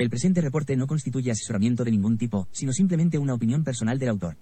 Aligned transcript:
El 0.00 0.08
presente 0.08 0.40
reporte 0.40 0.74
no 0.78 0.86
constituye 0.86 1.30
asesoramiento 1.30 1.84
de 1.84 1.90
ningún 1.90 2.16
tipo, 2.16 2.48
sino 2.52 2.72
simplemente 2.72 3.18
una 3.18 3.34
opinión 3.34 3.64
personal 3.64 3.98
del 3.98 4.08
autor. 4.08 4.38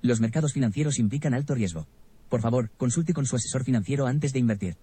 Los 0.00 0.20
mercados 0.20 0.54
financieros 0.54 0.98
implican 0.98 1.34
alto 1.34 1.54
riesgo. 1.54 1.86
Por 2.28 2.40
favor, 2.40 2.68
consulte 2.78 3.14
con 3.14 3.24
su 3.24 3.36
asesor 3.36 3.62
financiero 3.62 4.08
antes 4.08 4.32
de 4.32 4.40
invertir. 4.40 4.76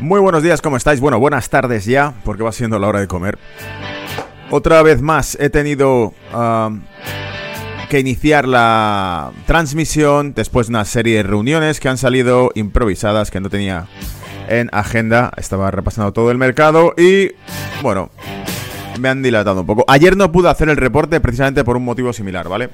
Muy 0.00 0.20
buenos 0.20 0.42
días, 0.42 0.60
¿cómo 0.60 0.76
estáis? 0.76 1.00
Bueno, 1.00 1.18
buenas 1.18 1.48
tardes 1.48 1.86
ya, 1.86 2.20
porque 2.26 2.42
va 2.42 2.52
siendo 2.52 2.78
la 2.78 2.88
hora 2.88 3.00
de 3.00 3.08
comer. 3.08 3.38
Otra 4.50 4.82
vez 4.82 5.00
más 5.00 5.38
he 5.40 5.48
tenido 5.48 6.12
que 7.90 7.98
iniciar 7.98 8.46
la 8.46 9.32
transmisión 9.46 10.32
después 10.32 10.68
de 10.68 10.70
una 10.70 10.84
serie 10.84 11.16
de 11.16 11.22
reuniones 11.24 11.80
que 11.80 11.88
han 11.88 11.98
salido 11.98 12.52
improvisadas, 12.54 13.32
que 13.32 13.40
no 13.40 13.50
tenía 13.50 13.88
en 14.48 14.70
agenda. 14.72 15.32
Estaba 15.36 15.72
repasando 15.72 16.12
todo 16.12 16.30
el 16.30 16.38
mercado 16.38 16.94
y, 16.96 17.32
bueno, 17.82 18.10
me 19.00 19.08
han 19.08 19.22
dilatado 19.22 19.62
un 19.62 19.66
poco. 19.66 19.84
Ayer 19.88 20.16
no 20.16 20.30
pude 20.30 20.48
hacer 20.48 20.68
el 20.68 20.76
reporte 20.76 21.20
precisamente 21.20 21.64
por 21.64 21.76
un 21.76 21.84
motivo 21.84 22.12
similar, 22.12 22.48
¿vale? 22.48 22.70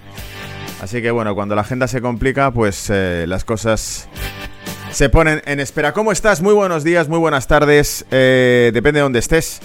Así 0.82 1.00
que 1.00 1.10
bueno, 1.10 1.34
cuando 1.34 1.54
la 1.54 1.62
agenda 1.62 1.88
se 1.88 2.02
complica, 2.02 2.50
pues 2.50 2.90
eh, 2.90 3.24
las 3.26 3.42
cosas 3.42 4.10
se 4.90 5.08
ponen 5.08 5.40
en 5.46 5.60
espera. 5.60 5.94
¿Cómo 5.94 6.12
estás? 6.12 6.42
Muy 6.42 6.52
buenos 6.52 6.84
días, 6.84 7.08
muy 7.08 7.18
buenas 7.18 7.46
tardes. 7.46 8.04
Eh, 8.10 8.70
depende 8.74 8.98
de 8.98 9.02
dónde 9.02 9.20
estés. 9.20 9.62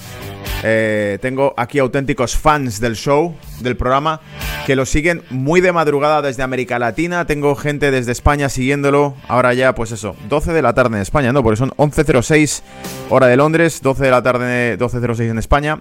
Eh, 0.64 1.18
tengo 1.22 1.54
aquí 1.58 1.80
auténticos 1.80 2.38
fans 2.38 2.80
del 2.80 2.96
show, 2.96 3.36
del 3.62 3.76
programa, 3.76 4.22
que 4.66 4.76
lo 4.76 4.86
siguen 4.86 5.24
muy 5.30 5.60
de 5.62 5.72
madrugada 5.72 6.22
desde 6.22 6.44
América 6.44 6.78
Latina. 6.78 7.26
Tengo 7.26 7.56
gente 7.56 7.90
desde 7.90 8.12
España 8.12 8.50
siguiéndolo. 8.50 9.16
Ahora 9.28 9.54
ya, 9.54 9.74
pues 9.74 9.92
eso, 9.92 10.16
12 10.30 10.54
de 10.54 10.62
la 10.62 10.74
tarde 10.74 10.98
en 10.98 11.02
España, 11.02 11.34
¿no? 11.34 11.42
Porque 11.42 11.58
son 11.58 11.72
11.06 11.72 12.62
hora 13.10 13.28
de 13.28 13.38
Londres, 13.38 13.82
12 13.82 14.04
de 14.04 14.12
la 14.12 14.22
tarde, 14.22 14.78
12.06 14.78 15.30
en 15.30 15.40
España. 15.40 15.80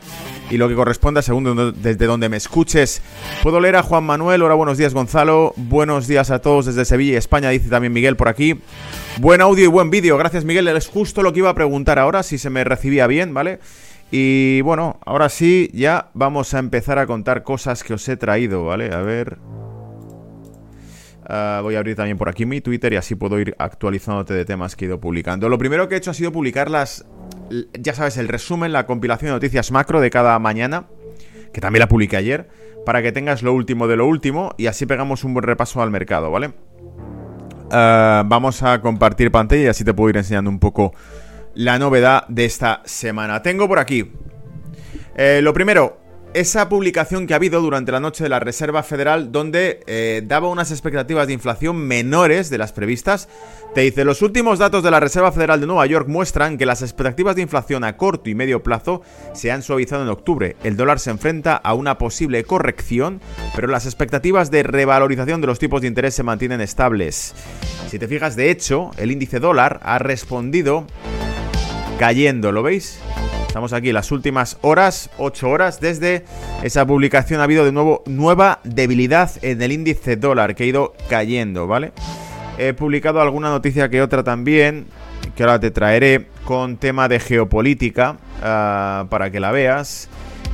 Y 0.50 0.56
lo 0.56 0.68
que 0.68 0.74
corresponde, 0.74 1.22
según 1.22 1.74
desde 1.76 2.06
donde 2.06 2.28
me 2.28 2.36
escuches. 2.36 3.02
Puedo 3.42 3.60
leer 3.60 3.76
a 3.76 3.82
Juan 3.82 4.04
Manuel. 4.04 4.42
Hola, 4.42 4.54
buenos 4.54 4.78
días, 4.78 4.94
Gonzalo. 4.94 5.52
Buenos 5.56 6.06
días 6.06 6.30
a 6.30 6.40
todos 6.40 6.66
desde 6.66 6.84
Sevilla 6.84 7.12
y 7.12 7.16
España, 7.16 7.50
dice 7.50 7.68
también 7.68 7.92
Miguel 7.92 8.16
por 8.16 8.28
aquí. 8.28 8.60
Buen 9.18 9.42
audio 9.42 9.64
y 9.64 9.68
buen 9.68 9.90
vídeo. 9.90 10.16
Gracias, 10.16 10.44
Miguel. 10.44 10.66
Es 10.68 10.88
justo 10.88 11.22
lo 11.22 11.32
que 11.32 11.40
iba 11.40 11.50
a 11.50 11.54
preguntar 11.54 11.98
ahora, 11.98 12.22
si 12.22 12.38
se 12.38 12.50
me 12.50 12.64
recibía 12.64 13.06
bien, 13.06 13.34
¿vale? 13.34 13.60
Y 14.10 14.60
bueno, 14.62 14.98
ahora 15.04 15.28
sí, 15.28 15.70
ya 15.72 16.10
vamos 16.14 16.54
a 16.54 16.58
empezar 16.58 16.98
a 16.98 17.06
contar 17.06 17.42
cosas 17.42 17.84
que 17.84 17.94
os 17.94 18.08
he 18.08 18.16
traído, 18.16 18.64
¿vale? 18.64 18.92
A 18.92 19.00
ver... 19.00 19.38
Ah, 21.32 21.60
voy 21.62 21.76
a 21.76 21.78
abrir 21.78 21.94
también 21.94 22.18
por 22.18 22.28
aquí 22.28 22.44
mi 22.44 22.60
Twitter 22.60 22.92
y 22.92 22.96
así 22.96 23.14
puedo 23.14 23.38
ir 23.38 23.54
actualizándote 23.56 24.34
de 24.34 24.44
temas 24.44 24.74
que 24.74 24.84
he 24.84 24.88
ido 24.88 24.98
publicando. 24.98 25.48
Lo 25.48 25.58
primero 25.58 25.88
que 25.88 25.94
he 25.94 25.98
hecho 25.98 26.10
ha 26.10 26.14
sido 26.14 26.32
publicar 26.32 26.68
las... 26.68 27.06
Ya 27.78 27.94
sabes, 27.94 28.16
el 28.16 28.26
resumen, 28.26 28.72
la 28.72 28.84
compilación 28.84 29.28
de 29.28 29.34
noticias 29.34 29.70
macro 29.70 30.00
de 30.00 30.10
cada 30.10 30.36
mañana, 30.40 30.86
que 31.52 31.60
también 31.60 31.80
la 31.80 31.88
publiqué 31.88 32.16
ayer, 32.16 32.48
para 32.84 33.02
que 33.02 33.12
tengas 33.12 33.44
lo 33.44 33.52
último 33.52 33.86
de 33.86 33.94
lo 33.94 34.06
último 34.08 34.54
y 34.56 34.66
así 34.66 34.86
pegamos 34.86 35.22
un 35.22 35.34
buen 35.34 35.44
repaso 35.44 35.82
al 35.82 35.92
mercado, 35.92 36.32
¿vale? 36.32 36.52
Ah, 37.70 38.24
vamos 38.26 38.64
a 38.64 38.80
compartir 38.80 39.30
pantalla 39.30 39.62
y 39.62 39.66
así 39.68 39.84
te 39.84 39.94
puedo 39.94 40.10
ir 40.10 40.16
enseñando 40.16 40.50
un 40.50 40.58
poco 40.58 40.92
la 41.60 41.78
novedad 41.78 42.24
de 42.28 42.46
esta 42.46 42.80
semana. 42.86 43.42
Tengo 43.42 43.68
por 43.68 43.78
aquí, 43.78 44.10
eh, 45.14 45.40
lo 45.42 45.52
primero, 45.52 46.00
esa 46.32 46.70
publicación 46.70 47.26
que 47.26 47.34
ha 47.34 47.36
habido 47.36 47.60
durante 47.60 47.92
la 47.92 48.00
noche 48.00 48.24
de 48.24 48.30
la 48.30 48.40
Reserva 48.40 48.82
Federal 48.82 49.30
donde 49.30 49.80
eh, 49.86 50.22
daba 50.24 50.48
unas 50.48 50.70
expectativas 50.70 51.26
de 51.26 51.34
inflación 51.34 51.76
menores 51.76 52.48
de 52.48 52.56
las 52.56 52.72
previstas. 52.72 53.28
Te 53.74 53.82
dice, 53.82 54.06
los 54.06 54.22
últimos 54.22 54.58
datos 54.58 54.82
de 54.82 54.90
la 54.90 55.00
Reserva 55.00 55.32
Federal 55.32 55.60
de 55.60 55.66
Nueva 55.66 55.84
York 55.84 56.08
muestran 56.08 56.56
que 56.56 56.64
las 56.64 56.80
expectativas 56.80 57.36
de 57.36 57.42
inflación 57.42 57.84
a 57.84 57.98
corto 57.98 58.30
y 58.30 58.34
medio 58.34 58.62
plazo 58.62 59.02
se 59.34 59.52
han 59.52 59.62
suavizado 59.62 60.02
en 60.02 60.08
octubre. 60.08 60.56
El 60.64 60.78
dólar 60.78 60.98
se 60.98 61.10
enfrenta 61.10 61.56
a 61.56 61.74
una 61.74 61.98
posible 61.98 62.42
corrección, 62.44 63.20
pero 63.54 63.68
las 63.68 63.84
expectativas 63.84 64.50
de 64.50 64.62
revalorización 64.62 65.42
de 65.42 65.46
los 65.46 65.58
tipos 65.58 65.82
de 65.82 65.88
interés 65.88 66.14
se 66.14 66.22
mantienen 66.22 66.62
estables. 66.62 67.34
Si 67.88 67.98
te 67.98 68.08
fijas, 68.08 68.34
de 68.34 68.50
hecho, 68.50 68.92
el 68.96 69.10
índice 69.10 69.40
dólar 69.40 69.80
ha 69.82 69.98
respondido 69.98 70.86
cayendo, 72.00 72.50
¿lo 72.50 72.62
veis? 72.62 72.98
Estamos 73.46 73.74
aquí 73.74 73.92
las 73.92 74.10
últimas 74.10 74.56
horas, 74.62 75.10
8 75.18 75.50
horas, 75.50 75.80
desde 75.82 76.24
esa 76.62 76.86
publicación 76.86 77.40
ha 77.40 77.44
habido 77.44 77.66
de 77.66 77.72
nuevo 77.72 78.02
nueva 78.06 78.60
debilidad 78.64 79.30
en 79.42 79.60
el 79.60 79.70
índice 79.70 80.16
dólar 80.16 80.54
que 80.54 80.62
ha 80.62 80.66
ido 80.66 80.94
cayendo, 81.10 81.66
¿vale? 81.66 81.92
He 82.56 82.72
publicado 82.72 83.20
alguna 83.20 83.50
noticia 83.50 83.90
que 83.90 84.00
otra 84.00 84.24
también, 84.24 84.86
que 85.36 85.42
ahora 85.42 85.60
te 85.60 85.70
traeré 85.70 86.28
con 86.46 86.78
tema 86.78 87.06
de 87.06 87.20
geopolítica 87.20 88.16
ah, 88.42 89.04
para 89.10 89.30
que 89.30 89.38
la 89.38 89.52
veas. 89.52 90.08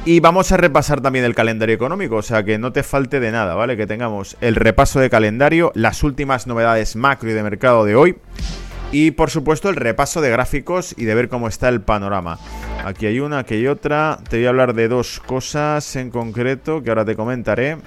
Y 0.05 0.19
vamos 0.19 0.51
a 0.51 0.57
repasar 0.57 1.01
también 1.01 1.25
el 1.25 1.37
calendario 1.37 1.77
económico, 1.77 2.17
o 2.17 2.23
sea 2.23 2.43
que 2.43 2.59
no 2.59 2.73
te 2.73 2.83
falte 2.83 3.21
de 3.21 3.31
nada, 3.31 3.55
¿vale? 3.55 3.77
Que 3.77 3.87
tengamos 3.87 4.37
el 4.41 4.57
repaso 4.57 4.99
de 4.99 5.11
calendario, 5.11 5.71
las 5.77 6.03
últimas 6.03 6.49
novedades 6.49 6.97
macro 6.97 7.31
y 7.31 7.35
de 7.35 7.45
mercado 7.45 7.85
de 7.85 7.95
hoy 7.95 8.17
y 8.93 9.11
por 9.11 9.31
supuesto 9.31 9.69
el 9.69 9.77
repaso 9.77 10.21
de 10.21 10.31
gráficos 10.31 10.95
y 10.97 11.05
de 11.05 11.15
ver 11.15 11.29
cómo 11.29 11.49
está 11.49 11.69
el 11.69 11.81
panorama. 11.81 12.39
Aquí 12.85 13.07
hay 13.07 13.21
una, 13.21 13.41
aquí 13.41 13.55
hay 13.55 13.67
otra. 13.67 14.19
Te 14.29 14.37
voy 14.37 14.47
a 14.47 14.51
hablar 14.51 14.75
de 14.75 14.89
dos 14.89 15.21
cosas 15.21 15.97
en 15.97 16.11
concreto 16.11 16.83
que 16.83 16.91
ahora 16.91 17.05
te 17.05 17.17
comentaré. 17.17 17.79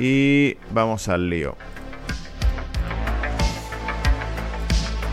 Y 0.00 0.56
vamos 0.72 1.08
al 1.08 1.28
lío. 1.28 1.56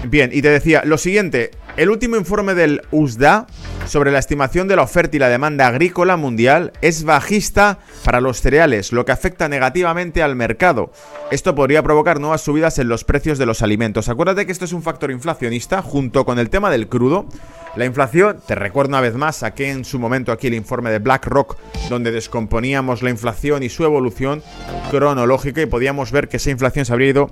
Bien, 0.06 0.30
y 0.34 0.42
te 0.42 0.50
decía, 0.50 0.84
lo 0.86 0.98
siguiente, 0.98 1.52
el 1.80 1.90
último 1.90 2.18
informe 2.18 2.56
del 2.56 2.82
USDA 2.92 3.48
sobre 3.88 4.12
la 4.12 4.20
estimación 4.20 4.68
de 4.68 4.76
la 4.76 4.82
oferta 4.82 5.16
y 5.16 5.20
la 5.20 5.30
demanda 5.30 5.66
agrícola 5.66 6.18
mundial 6.18 6.74
es 6.82 7.06
bajista 7.06 7.80
para 8.04 8.20
los 8.20 8.42
cereales, 8.42 8.92
lo 8.92 9.06
que 9.06 9.14
afecta 9.14 9.48
negativamente 9.48 10.22
al 10.22 10.36
mercado. 10.36 10.92
Esto 11.32 11.56
podría 11.56 11.82
provocar 11.82 12.20
nuevas 12.20 12.42
subidas 12.42 12.80
en 12.80 12.90
los 12.90 13.06
precios 13.06 13.38
de 13.38 13.46
los 13.46 13.62
alimentos. 13.62 14.10
Acuérdate 14.10 14.46
que 14.46 14.52
esto 14.52 14.66
es 14.66 14.74
un 14.74 14.84
factor 14.84 15.10
inflacionista 15.10 15.82
junto 15.82 16.26
con 16.26 16.38
el 16.38 16.50
tema 16.50 16.70
del 16.70 16.90
crudo. 16.90 17.28
La 17.78 17.86
inflación, 17.86 18.42
te 18.46 18.56
recuerdo 18.56 18.90
una 18.90 19.00
vez 19.00 19.16
más, 19.16 19.38
saqué 19.38 19.70
en 19.70 19.86
su 19.86 20.00
momento 20.00 20.34
aquí 20.34 20.48
el 20.48 20.56
informe 20.56 20.92
de 20.92 21.00
BlackRock 21.00 21.56
donde 21.90 22.12
descomponíamos 22.12 23.04
la 23.04 23.10
inflación 23.10 23.64
y 23.64 23.70
su 23.70 23.86
evolución 23.86 24.44
cronológica 24.92 25.62
y 25.62 25.66
podíamos 25.66 26.12
ver 26.12 26.28
que 26.28 26.38
esa 26.38 26.50
inflación 26.50 26.84
se 26.84 26.92
habría 26.92 27.10
ido 27.10 27.32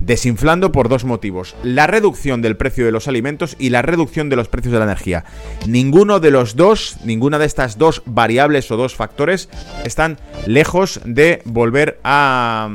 desinflando 0.00 0.72
por 0.72 0.88
dos 0.88 1.04
motivos. 1.04 1.54
La 1.62 1.86
reducción 1.86 2.42
del 2.42 2.56
precio 2.56 2.84
de 2.84 2.92
los 2.92 3.08
alimentos 3.08 3.56
y 3.58 3.70
la 3.70 3.82
reducción 3.82 4.28
de 4.28 4.36
los 4.36 4.48
precios 4.48 4.72
de 4.72 4.78
la 4.78 4.84
energía. 4.84 5.24
Ninguno 5.66 6.20
de 6.20 6.30
los 6.30 6.56
dos, 6.56 6.96
ninguna 7.04 7.38
de 7.38 7.46
estas 7.46 7.78
dos 7.78 8.02
variables 8.06 8.70
o 8.70 8.76
dos 8.76 8.94
factores 8.94 9.48
están 9.84 10.18
lejos 10.46 11.00
de 11.04 11.42
volver 11.44 12.00
a 12.04 12.68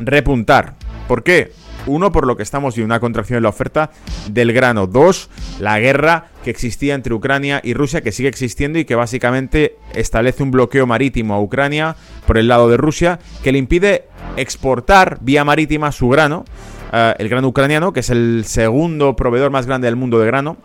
repuntar. 0.00 0.74
¿Por 1.08 1.22
qué? 1.22 1.52
Uno, 1.86 2.12
por 2.12 2.26
lo 2.26 2.36
que 2.36 2.42
estamos 2.42 2.74
viendo 2.74 2.92
una 2.92 3.00
contracción 3.00 3.36
en 3.36 3.42
la 3.42 3.48
oferta 3.50 3.90
del 4.30 4.52
grano. 4.52 4.86
Dos, 4.86 5.30
la 5.60 5.78
guerra 5.78 6.28
que 6.42 6.50
existía 6.50 6.94
entre 6.94 7.14
Ucrania 7.14 7.60
y 7.62 7.74
Rusia, 7.74 8.02
que 8.02 8.12
sigue 8.12 8.28
existiendo 8.28 8.78
y 8.78 8.84
que 8.84 8.94
básicamente 8.94 9.76
establece 9.94 10.42
un 10.42 10.50
bloqueo 10.50 10.86
marítimo 10.86 11.34
a 11.34 11.40
Ucrania 11.40 11.96
por 12.26 12.38
el 12.38 12.48
lado 12.48 12.68
de 12.68 12.76
Rusia, 12.76 13.18
que 13.42 13.52
le 13.52 13.58
impide 13.58 14.08
exportar 14.36 15.18
vía 15.20 15.44
marítima 15.44 15.92
su 15.92 16.08
grano, 16.08 16.44
eh, 16.92 17.14
el 17.18 17.28
grano 17.28 17.48
ucraniano, 17.48 17.92
que 17.92 18.00
es 18.00 18.10
el 18.10 18.44
segundo 18.46 19.16
proveedor 19.16 19.50
más 19.50 19.66
grande 19.66 19.86
del 19.86 19.96
mundo 19.96 20.18
de 20.18 20.26
grano. 20.26 20.56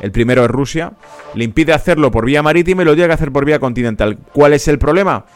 El 0.00 0.12
primero 0.12 0.44
es 0.44 0.50
Rusia. 0.50 0.92
Le 1.34 1.44
impide 1.44 1.72
hacerlo 1.72 2.10
por 2.10 2.24
vía 2.24 2.42
marítima 2.42 2.82
y 2.82 2.84
lo 2.84 2.94
tiene 2.94 3.08
que 3.08 3.14
hacer 3.14 3.32
por 3.32 3.44
vía 3.44 3.58
continental. 3.58 4.18
¿Cuál 4.32 4.54
es 4.54 4.66
el 4.68 4.78
problema? 4.78 5.26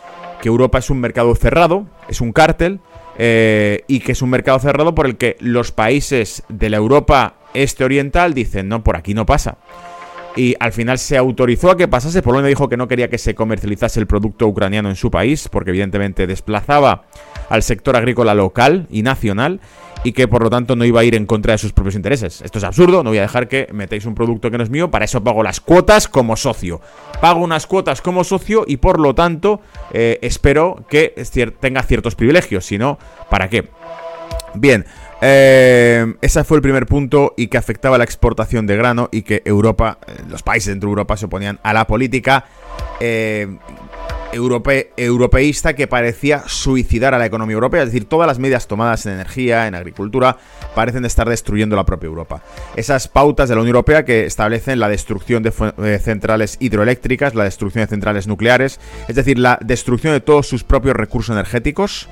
Que 0.40 0.48
Europa 0.48 0.78
es 0.78 0.90
un 0.90 1.00
mercado 1.00 1.34
cerrado, 1.34 1.86
es 2.08 2.20
un 2.20 2.32
cártel, 2.32 2.80
eh, 3.18 3.84
y 3.86 4.00
que 4.00 4.12
es 4.12 4.22
un 4.22 4.30
mercado 4.30 4.58
cerrado 4.58 4.94
por 4.94 5.06
el 5.06 5.16
que 5.16 5.36
los 5.40 5.72
países 5.72 6.42
de 6.48 6.70
la 6.70 6.76
Europa 6.76 7.34
este 7.54 7.84
oriental 7.84 8.34
dicen, 8.34 8.68
no, 8.68 8.82
por 8.82 8.96
aquí 8.96 9.14
no 9.14 9.26
pasa. 9.26 9.58
Y 10.36 10.56
al 10.58 10.72
final 10.72 10.98
se 10.98 11.16
autorizó 11.16 11.70
a 11.70 11.76
que 11.76 11.86
pasase. 11.86 12.20
Polonia 12.20 12.48
dijo 12.48 12.68
que 12.68 12.76
no 12.76 12.88
quería 12.88 13.08
que 13.08 13.18
se 13.18 13.36
comercializase 13.36 14.00
el 14.00 14.08
producto 14.08 14.48
ucraniano 14.48 14.88
en 14.88 14.96
su 14.96 15.10
país, 15.10 15.48
porque 15.48 15.70
evidentemente 15.70 16.26
desplazaba 16.26 17.04
al 17.48 17.62
sector 17.62 17.96
agrícola 17.96 18.34
local 18.34 18.88
y 18.90 19.02
nacional 19.02 19.60
y 20.04 20.12
que 20.12 20.28
por 20.28 20.42
lo 20.42 20.50
tanto 20.50 20.76
no 20.76 20.84
iba 20.84 21.00
a 21.00 21.04
ir 21.04 21.16
en 21.16 21.26
contra 21.26 21.52
de 21.52 21.58
sus 21.58 21.72
propios 21.72 21.96
intereses. 21.96 22.42
Esto 22.42 22.58
es 22.58 22.64
absurdo, 22.64 23.02
no 23.02 23.10
voy 23.10 23.18
a 23.18 23.22
dejar 23.22 23.48
que 23.48 23.68
metáis 23.72 24.04
un 24.04 24.14
producto 24.14 24.50
que 24.50 24.58
no 24.58 24.62
es 24.62 24.70
mío, 24.70 24.90
para 24.90 25.06
eso 25.06 25.24
pago 25.24 25.42
las 25.42 25.60
cuotas 25.60 26.06
como 26.06 26.36
socio. 26.36 26.80
Pago 27.20 27.40
unas 27.40 27.66
cuotas 27.66 28.02
como 28.02 28.22
socio 28.22 28.64
y 28.66 28.76
por 28.76 29.00
lo 29.00 29.14
tanto 29.14 29.60
eh, 29.92 30.18
espero 30.22 30.84
que 30.88 31.14
tenga 31.58 31.82
ciertos 31.82 32.14
privilegios, 32.14 32.66
si 32.66 32.78
no, 32.78 32.98
¿para 33.30 33.48
qué? 33.48 33.68
Bien, 34.54 34.84
eh, 35.20 36.14
ese 36.20 36.44
fue 36.44 36.58
el 36.58 36.62
primer 36.62 36.86
punto 36.86 37.32
y 37.36 37.48
que 37.48 37.56
afectaba 37.56 37.96
la 37.96 38.04
exportación 38.04 38.66
de 38.66 38.76
grano 38.76 39.08
y 39.10 39.22
que 39.22 39.42
Europa, 39.46 39.98
eh, 40.06 40.16
los 40.28 40.42
países 40.42 40.68
dentro 40.68 40.88
de 40.88 40.92
Europa 40.92 41.16
se 41.16 41.26
oponían 41.26 41.58
a 41.62 41.72
la 41.72 41.86
política 41.86 42.44
europeísta 44.34 45.74
que 45.74 45.86
parecía 45.86 46.44
suicidar 46.46 47.14
a 47.14 47.18
la 47.18 47.26
economía 47.26 47.54
europea. 47.54 47.82
Es 47.82 47.88
decir, 47.88 48.08
todas 48.08 48.26
las 48.26 48.38
medidas 48.38 48.66
tomadas 48.66 49.06
en 49.06 49.12
energía, 49.12 49.66
en 49.66 49.74
agricultura, 49.74 50.36
parecen 50.74 51.04
estar 51.04 51.28
destruyendo 51.28 51.76
la 51.76 51.84
propia 51.84 52.08
Europa. 52.08 52.42
Esas 52.76 53.08
pautas 53.08 53.48
de 53.48 53.54
la 53.54 53.60
Unión 53.60 53.76
Europea 53.76 54.04
que 54.04 54.26
establecen 54.26 54.80
la 54.80 54.88
destrucción 54.88 55.42
de 55.42 55.98
centrales 55.98 56.56
hidroeléctricas, 56.60 57.34
la 57.34 57.44
destrucción 57.44 57.84
de 57.84 57.88
centrales 57.88 58.26
nucleares, 58.26 58.80
es 59.08 59.16
decir, 59.16 59.38
la 59.38 59.58
destrucción 59.62 60.12
de 60.12 60.20
todos 60.20 60.46
sus 60.46 60.64
propios 60.64 60.96
recursos 60.96 61.34
energéticos 61.34 62.08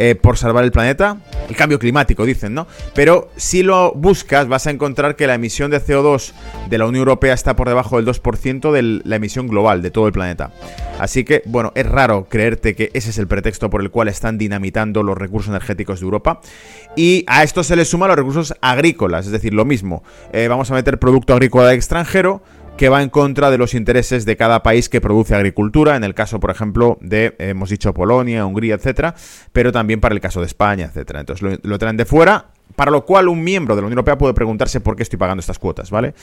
eh, 0.00 0.14
por 0.14 0.38
salvar 0.38 0.62
el 0.62 0.70
planeta. 0.70 1.18
El 1.48 1.56
cambio 1.56 1.80
climático, 1.80 2.24
dicen, 2.24 2.54
¿no? 2.54 2.68
Pero 2.94 3.30
si 3.36 3.64
lo 3.64 3.92
buscas, 3.94 4.46
vas 4.46 4.66
a 4.68 4.70
encontrar 4.70 5.16
que 5.16 5.26
la 5.26 5.34
emisión 5.34 5.72
de 5.72 5.80
CO2 5.80 6.32
de 6.68 6.78
la 6.78 6.86
Unión 6.86 7.00
Europea 7.00 7.34
está 7.34 7.56
por 7.56 7.68
debajo 7.68 7.96
del 7.96 8.06
2% 8.06 8.70
de 8.70 9.00
la 9.02 9.16
emisión 9.16 9.48
global 9.48 9.82
de 9.82 9.90
todo 9.90 10.06
el 10.06 10.12
planeta. 10.12 10.52
Así 11.00 11.24
que, 11.24 11.42
bueno, 11.46 11.57
es 11.74 11.86
raro 11.86 12.26
creerte 12.28 12.74
que 12.74 12.90
ese 12.94 13.10
es 13.10 13.18
el 13.18 13.26
pretexto 13.26 13.70
por 13.70 13.82
el 13.82 13.90
cual 13.90 14.08
están 14.08 14.38
dinamitando 14.38 15.02
los 15.02 15.16
recursos 15.16 15.50
energéticos 15.50 16.00
de 16.00 16.04
Europa. 16.04 16.40
Y 16.96 17.24
a 17.26 17.42
esto 17.42 17.62
se 17.62 17.76
le 17.76 17.84
suman 17.84 18.08
los 18.08 18.16
recursos 18.16 18.54
agrícolas, 18.60 19.26
es 19.26 19.32
decir, 19.32 19.54
lo 19.54 19.64
mismo. 19.64 20.02
Eh, 20.32 20.48
vamos 20.48 20.70
a 20.70 20.74
meter 20.74 20.98
producto 20.98 21.32
agrícola 21.32 21.72
extranjero 21.72 22.42
que 22.78 22.88
va 22.88 23.02
en 23.02 23.10
contra 23.10 23.50
de 23.50 23.58
los 23.58 23.74
intereses 23.74 24.24
de 24.24 24.36
cada 24.36 24.62
país 24.62 24.88
que 24.88 25.00
produce 25.00 25.34
agricultura, 25.34 25.96
en 25.96 26.04
el 26.04 26.14
caso, 26.14 26.38
por 26.38 26.50
ejemplo, 26.50 26.96
de, 27.00 27.34
hemos 27.38 27.70
dicho, 27.70 27.92
Polonia, 27.92 28.46
Hungría, 28.46 28.76
etcétera, 28.76 29.16
pero 29.52 29.72
también 29.72 30.00
para 30.00 30.14
el 30.14 30.20
caso 30.20 30.40
de 30.40 30.46
España, 30.46 30.86
etcétera. 30.86 31.20
Entonces 31.20 31.42
lo, 31.42 31.58
lo 31.68 31.78
traen 31.78 31.96
de 31.96 32.04
fuera, 32.04 32.52
para 32.76 32.92
lo 32.92 33.04
cual 33.04 33.28
un 33.28 33.42
miembro 33.42 33.74
de 33.74 33.82
la 33.82 33.86
Unión 33.86 33.98
Europea 33.98 34.16
puede 34.16 34.32
preguntarse 34.32 34.80
por 34.80 34.94
qué 34.94 35.02
estoy 35.02 35.18
pagando 35.18 35.40
estas 35.40 35.58
cuotas, 35.58 35.90
¿vale? 35.90 36.14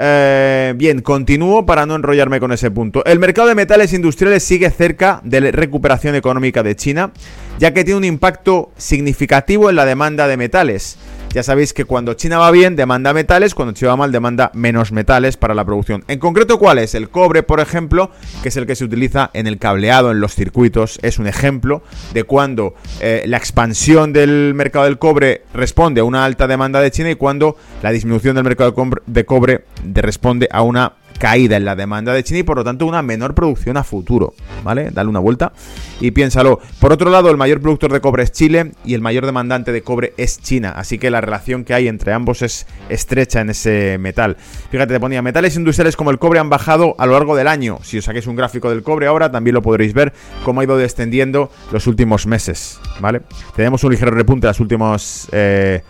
Eh, 0.00 0.74
bien, 0.76 1.02
continúo 1.02 1.66
para 1.66 1.84
no 1.84 1.96
enrollarme 1.96 2.38
con 2.38 2.52
ese 2.52 2.70
punto. 2.70 3.04
El 3.04 3.18
mercado 3.18 3.48
de 3.48 3.54
metales 3.56 3.92
industriales 3.92 4.44
sigue 4.44 4.70
cerca 4.70 5.20
de 5.24 5.40
la 5.40 5.50
recuperación 5.50 6.14
económica 6.14 6.62
de 6.62 6.76
China, 6.76 7.10
ya 7.58 7.74
que 7.74 7.84
tiene 7.84 7.98
un 7.98 8.04
impacto 8.04 8.70
significativo 8.76 9.70
en 9.70 9.76
la 9.76 9.84
demanda 9.84 10.28
de 10.28 10.36
metales. 10.36 10.98
Ya 11.32 11.42
sabéis 11.42 11.74
que 11.74 11.84
cuando 11.84 12.14
China 12.14 12.38
va 12.38 12.50
bien 12.50 12.74
demanda 12.74 13.12
metales, 13.12 13.54
cuando 13.54 13.74
China 13.74 13.90
va 13.90 13.96
mal 13.98 14.12
demanda 14.12 14.50
menos 14.54 14.92
metales 14.92 15.36
para 15.36 15.54
la 15.54 15.64
producción. 15.64 16.04
En 16.08 16.18
concreto, 16.18 16.58
¿cuál 16.58 16.78
es? 16.78 16.94
El 16.94 17.10
cobre, 17.10 17.42
por 17.42 17.60
ejemplo, 17.60 18.10
que 18.42 18.48
es 18.48 18.56
el 18.56 18.66
que 18.66 18.74
se 18.74 18.84
utiliza 18.84 19.30
en 19.34 19.46
el 19.46 19.58
cableado, 19.58 20.10
en 20.10 20.20
los 20.20 20.34
circuitos, 20.34 20.98
es 21.02 21.18
un 21.18 21.26
ejemplo 21.26 21.82
de 22.14 22.24
cuando 22.24 22.74
eh, 23.00 23.24
la 23.26 23.36
expansión 23.36 24.12
del 24.12 24.54
mercado 24.54 24.86
del 24.86 24.98
cobre 24.98 25.42
responde 25.52 26.00
a 26.00 26.04
una 26.04 26.24
alta 26.24 26.46
demanda 26.46 26.80
de 26.80 26.90
China 26.90 27.10
y 27.10 27.16
cuando 27.16 27.56
la 27.82 27.90
disminución 27.90 28.34
del 28.34 28.44
mercado 28.44 28.74
de 29.06 29.24
cobre 29.24 29.64
responde 29.84 30.48
a 30.50 30.62
una 30.62 30.94
caída 31.18 31.56
en 31.56 31.64
la 31.64 31.76
demanda 31.76 32.12
de 32.12 32.22
China 32.22 32.40
y 32.40 32.42
por 32.42 32.56
lo 32.56 32.64
tanto 32.64 32.86
una 32.86 33.02
menor 33.02 33.34
producción 33.34 33.76
a 33.76 33.84
futuro, 33.84 34.34
¿vale? 34.62 34.90
Dale 34.90 35.08
una 35.08 35.18
vuelta 35.18 35.52
y 36.00 36.10
piénsalo. 36.12 36.60
Por 36.80 36.92
otro 36.92 37.10
lado, 37.10 37.30
el 37.30 37.36
mayor 37.36 37.60
productor 37.60 37.92
de 37.92 38.00
cobre 38.00 38.22
es 38.22 38.32
Chile 38.32 38.72
y 38.84 38.94
el 38.94 39.00
mayor 39.00 39.26
demandante 39.26 39.72
de 39.72 39.82
cobre 39.82 40.14
es 40.16 40.40
China, 40.40 40.72
así 40.76 40.98
que 40.98 41.10
la 41.10 41.20
relación 41.20 41.64
que 41.64 41.74
hay 41.74 41.88
entre 41.88 42.12
ambos 42.12 42.42
es 42.42 42.66
estrecha 42.88 43.40
en 43.40 43.50
ese 43.50 43.98
metal. 43.98 44.36
Fíjate, 44.70 44.94
te 44.94 45.00
ponía, 45.00 45.22
metales 45.22 45.56
industriales 45.56 45.96
como 45.96 46.10
el 46.10 46.18
cobre 46.18 46.38
han 46.38 46.50
bajado 46.50 46.94
a 46.98 47.06
lo 47.06 47.12
largo 47.12 47.36
del 47.36 47.48
año. 47.48 47.78
Si 47.82 47.98
os 47.98 48.04
saquéis 48.04 48.26
un 48.26 48.36
gráfico 48.36 48.70
del 48.70 48.82
cobre 48.82 49.06
ahora, 49.06 49.30
también 49.30 49.54
lo 49.54 49.62
podréis 49.62 49.92
ver 49.92 50.12
cómo 50.44 50.60
ha 50.60 50.64
ido 50.64 50.76
descendiendo 50.76 51.50
los 51.72 51.86
últimos 51.86 52.26
meses, 52.26 52.80
¿vale? 53.00 53.22
Tenemos 53.56 53.82
un 53.84 53.90
ligero 53.90 54.10
repunte 54.12 54.46
en 54.46 54.48
los 54.48 54.60
últimos 54.60 55.28
eh, 55.32 55.82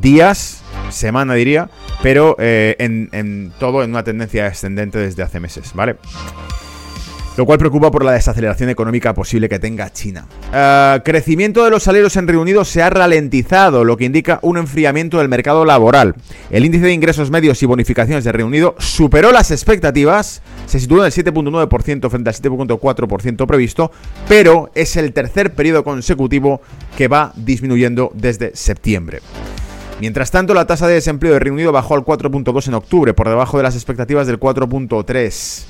días, 0.00 0.62
semana 0.90 1.34
diría, 1.34 1.70
pero 2.02 2.36
eh, 2.38 2.76
en, 2.78 3.52
todo 3.58 3.82
en 3.82 3.90
una 3.90 4.04
tendencia 4.04 4.46
ascendente 4.46 4.98
desde 4.98 5.22
hace 5.22 5.40
meses, 5.40 5.72
¿vale? 5.74 5.96
Lo 7.36 7.46
cual 7.46 7.60
preocupa 7.60 7.92
por 7.92 8.04
la 8.04 8.10
desaceleración 8.10 8.68
económica 8.68 9.14
posible 9.14 9.48
que 9.48 9.60
tenga 9.60 9.92
China. 9.92 10.26
Uh, 10.48 11.04
crecimiento 11.04 11.62
de 11.62 11.70
los 11.70 11.84
salarios 11.84 12.16
en 12.16 12.26
Reino 12.26 12.42
Unido 12.42 12.64
se 12.64 12.82
ha 12.82 12.90
ralentizado, 12.90 13.84
lo 13.84 13.96
que 13.96 14.06
indica 14.06 14.40
un 14.42 14.58
enfriamiento 14.58 15.18
del 15.18 15.28
mercado 15.28 15.64
laboral. 15.64 16.16
El 16.50 16.64
índice 16.64 16.86
de 16.86 16.92
ingresos 16.92 17.30
medios 17.30 17.62
y 17.62 17.66
bonificaciones 17.66 18.24
de 18.24 18.32
Reino 18.32 18.48
Unido 18.48 18.74
superó 18.78 19.30
las 19.30 19.52
expectativas, 19.52 20.42
se 20.66 20.80
situó 20.80 20.98
en 20.98 21.04
el 21.06 21.12
7.9% 21.12 22.10
frente 22.10 22.28
al 22.28 22.34
7.4% 22.34 23.46
previsto, 23.46 23.92
pero 24.28 24.72
es 24.74 24.96
el 24.96 25.12
tercer 25.12 25.54
periodo 25.54 25.84
consecutivo 25.84 26.60
que 26.96 27.06
va 27.06 27.32
disminuyendo 27.36 28.10
desde 28.14 28.50
septiembre. 28.56 29.20
Mientras 30.00 30.30
tanto, 30.30 30.54
la 30.54 30.66
tasa 30.66 30.86
de 30.86 30.94
desempleo 30.94 31.32
de 31.32 31.40
Reino 31.40 31.54
Unido 31.54 31.72
bajó 31.72 31.94
al 31.94 32.04
4.2 32.04 32.68
en 32.68 32.74
octubre, 32.74 33.14
por 33.14 33.28
debajo 33.28 33.56
de 33.56 33.64
las 33.64 33.74
expectativas 33.74 34.26
del 34.28 34.38
4.3. 34.38 35.64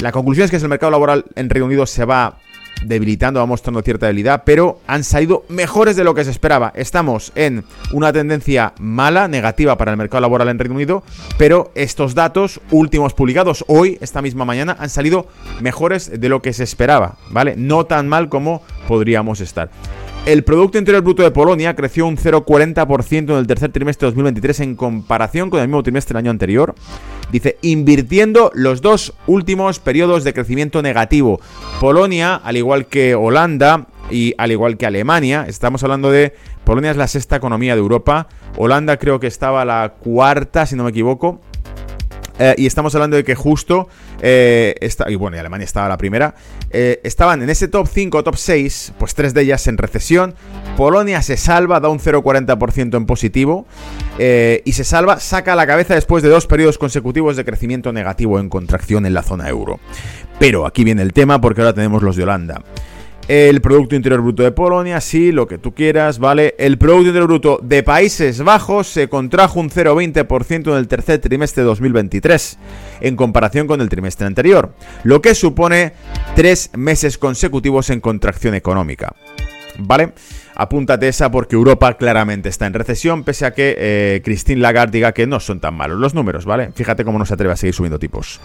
La 0.00 0.12
conclusión 0.12 0.44
es 0.44 0.50
que 0.50 0.58
el 0.58 0.68
mercado 0.68 0.90
laboral 0.90 1.24
en 1.34 1.48
Reino 1.48 1.66
Unido 1.66 1.86
se 1.86 2.04
va 2.04 2.38
debilitando, 2.84 3.40
va 3.40 3.46
mostrando 3.46 3.82
cierta 3.82 4.06
debilidad, 4.06 4.42
pero 4.44 4.80
han 4.86 5.02
salido 5.02 5.44
mejores 5.48 5.96
de 5.96 6.04
lo 6.04 6.14
que 6.14 6.24
se 6.24 6.30
esperaba. 6.30 6.72
Estamos 6.76 7.32
en 7.34 7.64
una 7.92 8.12
tendencia 8.12 8.74
mala, 8.78 9.28
negativa 9.28 9.76
para 9.78 9.92
el 9.92 9.96
mercado 9.96 10.20
laboral 10.20 10.48
en 10.50 10.58
Reino 10.58 10.74
Unido, 10.74 11.02
pero 11.38 11.72
estos 11.74 12.14
datos 12.14 12.60
últimos 12.70 13.14
publicados 13.14 13.64
hoy, 13.66 13.98
esta 14.00 14.22
misma 14.22 14.44
mañana, 14.44 14.76
han 14.78 14.90
salido 14.90 15.26
mejores 15.60 16.20
de 16.20 16.28
lo 16.28 16.42
que 16.42 16.52
se 16.52 16.64
esperaba, 16.64 17.16
¿vale? 17.30 17.54
No 17.56 17.86
tan 17.86 18.08
mal 18.08 18.28
como 18.28 18.62
podríamos 18.86 19.40
estar. 19.40 19.70
El 20.26 20.44
Producto 20.44 20.76
Interior 20.76 21.02
Bruto 21.02 21.22
de 21.22 21.30
Polonia 21.30 21.74
creció 21.74 22.06
un 22.06 22.16
0,40% 22.16 23.30
en 23.30 23.36
el 23.36 23.46
tercer 23.46 23.72
trimestre 23.72 24.06
de 24.06 24.10
2023 24.10 24.60
en 24.60 24.76
comparación 24.76 25.48
con 25.48 25.60
el 25.60 25.68
mismo 25.68 25.82
trimestre 25.82 26.14
del 26.14 26.24
año 26.24 26.30
anterior. 26.30 26.74
Dice, 27.32 27.58
invirtiendo 27.62 28.50
los 28.54 28.82
dos 28.82 29.14
últimos 29.26 29.78
periodos 29.78 30.24
de 30.24 30.34
crecimiento 30.34 30.82
negativo. 30.82 31.40
Polonia, 31.80 32.34
al 32.34 32.56
igual 32.56 32.86
que 32.86 33.14
Holanda 33.14 33.86
y 34.10 34.34
al 34.38 34.52
igual 34.52 34.76
que 34.76 34.86
Alemania, 34.86 35.46
estamos 35.48 35.82
hablando 35.82 36.10
de... 36.10 36.34
Polonia 36.64 36.90
es 36.90 36.98
la 36.98 37.08
sexta 37.08 37.36
economía 37.36 37.74
de 37.74 37.80
Europa. 37.80 38.28
Holanda 38.58 38.98
creo 38.98 39.20
que 39.20 39.26
estaba 39.26 39.64
la 39.64 39.94
cuarta, 39.98 40.66
si 40.66 40.76
no 40.76 40.84
me 40.84 40.90
equivoco. 40.90 41.40
Eh, 42.38 42.54
y 42.58 42.66
estamos 42.66 42.94
hablando 42.94 43.16
de 43.16 43.24
que 43.24 43.34
justo, 43.34 43.88
eh, 44.20 44.74
y 45.08 45.14
bueno, 45.14 45.36
y 45.36 45.40
Alemania 45.40 45.64
estaba 45.64 45.88
la 45.88 45.96
primera, 45.96 46.34
eh, 46.70 47.00
estaban 47.04 47.42
en 47.42 47.50
ese 47.50 47.68
top 47.68 47.86
5 47.86 48.22
top 48.22 48.36
6, 48.36 48.94
pues 48.98 49.14
tres 49.14 49.34
de 49.34 49.42
ellas 49.42 49.66
en 49.66 49.78
recesión. 49.78 50.34
Polonia 50.76 51.22
se 51.22 51.36
salva, 51.36 51.80
da 51.80 51.88
un 51.88 51.98
0,40% 51.98 52.96
en 52.96 53.06
positivo. 53.06 53.66
y 54.18 54.72
se 54.72 54.84
salva, 54.84 55.20
saca 55.20 55.54
la 55.54 55.66
cabeza 55.66 55.94
después 55.94 56.22
de 56.22 56.28
dos 56.28 56.46
periodos 56.46 56.78
consecutivos 56.78 57.36
de 57.36 57.44
crecimiento 57.44 57.92
negativo 57.92 58.38
en 58.38 58.48
contracción 58.48 59.06
en 59.06 59.14
la 59.14 59.22
zona 59.22 59.48
euro. 59.48 59.80
Pero 60.38 60.66
aquí 60.66 60.84
viene 60.84 61.02
el 61.02 61.12
tema 61.12 61.40
porque 61.40 61.60
ahora 61.60 61.72
tenemos 61.72 62.02
los 62.02 62.16
de 62.16 62.22
Holanda. 62.22 62.62
El 63.28 63.60
Producto 63.60 63.94
Interior 63.94 64.22
Bruto 64.22 64.42
de 64.42 64.52
Polonia, 64.52 65.02
sí, 65.02 65.32
lo 65.32 65.46
que 65.46 65.58
tú 65.58 65.74
quieras, 65.74 66.18
¿vale? 66.18 66.54
El 66.58 66.78
Producto 66.78 67.08
Interior 67.08 67.28
Bruto 67.28 67.60
de 67.62 67.82
Países 67.82 68.42
Bajos 68.42 68.86
se 68.86 69.10
contrajo 69.10 69.60
un 69.60 69.68
0,20% 69.68 70.70
en 70.72 70.78
el 70.78 70.88
tercer 70.88 71.18
trimestre 71.18 71.62
de 71.62 71.66
2023, 71.66 72.58
en 73.02 73.16
comparación 73.16 73.66
con 73.66 73.82
el 73.82 73.90
trimestre 73.90 74.26
anterior, 74.26 74.72
lo 75.04 75.20
que 75.20 75.34
supone 75.34 75.92
tres 76.36 76.70
meses 76.74 77.18
consecutivos 77.18 77.90
en 77.90 78.00
contracción 78.00 78.54
económica. 78.54 79.14
¿Vale? 79.76 80.14
Apúntate 80.54 81.08
esa 81.08 81.30
porque 81.30 81.54
Europa 81.54 81.98
claramente 81.98 82.48
está 82.48 82.66
en 82.66 82.72
recesión, 82.72 83.24
pese 83.24 83.44
a 83.44 83.52
que 83.52 83.76
eh, 83.78 84.22
Christine 84.24 84.62
Lagarde 84.62 84.92
diga 84.92 85.12
que 85.12 85.26
no 85.26 85.38
son 85.38 85.60
tan 85.60 85.74
malos 85.74 85.98
los 85.98 86.14
números, 86.14 86.46
¿vale? 86.46 86.72
Fíjate 86.74 87.04
cómo 87.04 87.18
no 87.18 87.26
se 87.26 87.34
atreve 87.34 87.52
a 87.52 87.56
seguir 87.56 87.74
subiendo 87.74 87.98
tipos. 87.98 88.40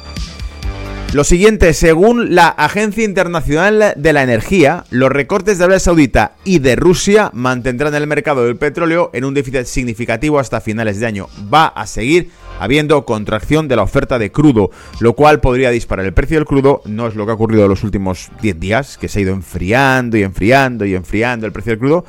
Lo 1.13 1.23
siguiente, 1.23 1.75
según 1.75 2.33
la 2.33 2.47
Agencia 2.47 3.03
Internacional 3.03 3.93
de 3.95 4.13
la 4.13 4.23
Energía, 4.23 4.83
los 4.89 5.11
recortes 5.11 5.59
de 5.59 5.65
Arabia 5.65 5.79
Saudita 5.79 6.31
y 6.43 6.57
de 6.57 6.75
Rusia 6.75 7.29
mantendrán 7.33 7.93
el 7.93 8.07
mercado 8.07 8.45
del 8.45 8.57
petróleo 8.57 9.11
en 9.13 9.23
un 9.23 9.35
déficit 9.35 9.65
significativo 9.65 10.39
hasta 10.39 10.59
finales 10.59 10.99
de 10.99 11.05
año. 11.05 11.27
Va 11.53 11.67
a 11.67 11.85
seguir 11.85 12.31
habiendo 12.59 13.05
contracción 13.05 13.67
de 13.67 13.75
la 13.75 13.83
oferta 13.83 14.17
de 14.17 14.31
crudo, 14.31 14.71
lo 15.01 15.13
cual 15.13 15.39
podría 15.39 15.69
disparar 15.69 16.07
el 16.07 16.15
precio 16.15 16.37
del 16.37 16.45
crudo. 16.45 16.81
No 16.85 17.05
es 17.05 17.13
lo 17.13 17.25
que 17.25 17.31
ha 17.31 17.35
ocurrido 17.35 17.61
en 17.61 17.69
los 17.69 17.83
últimos 17.83 18.31
10 18.41 18.59
días, 18.59 18.97
que 18.97 19.07
se 19.07 19.19
ha 19.19 19.21
ido 19.21 19.33
enfriando 19.33 20.17
y 20.17 20.23
enfriando 20.23 20.83
y 20.83 20.95
enfriando 20.95 21.45
el 21.45 21.51
precio 21.51 21.73
del 21.73 21.79
crudo, 21.79 22.05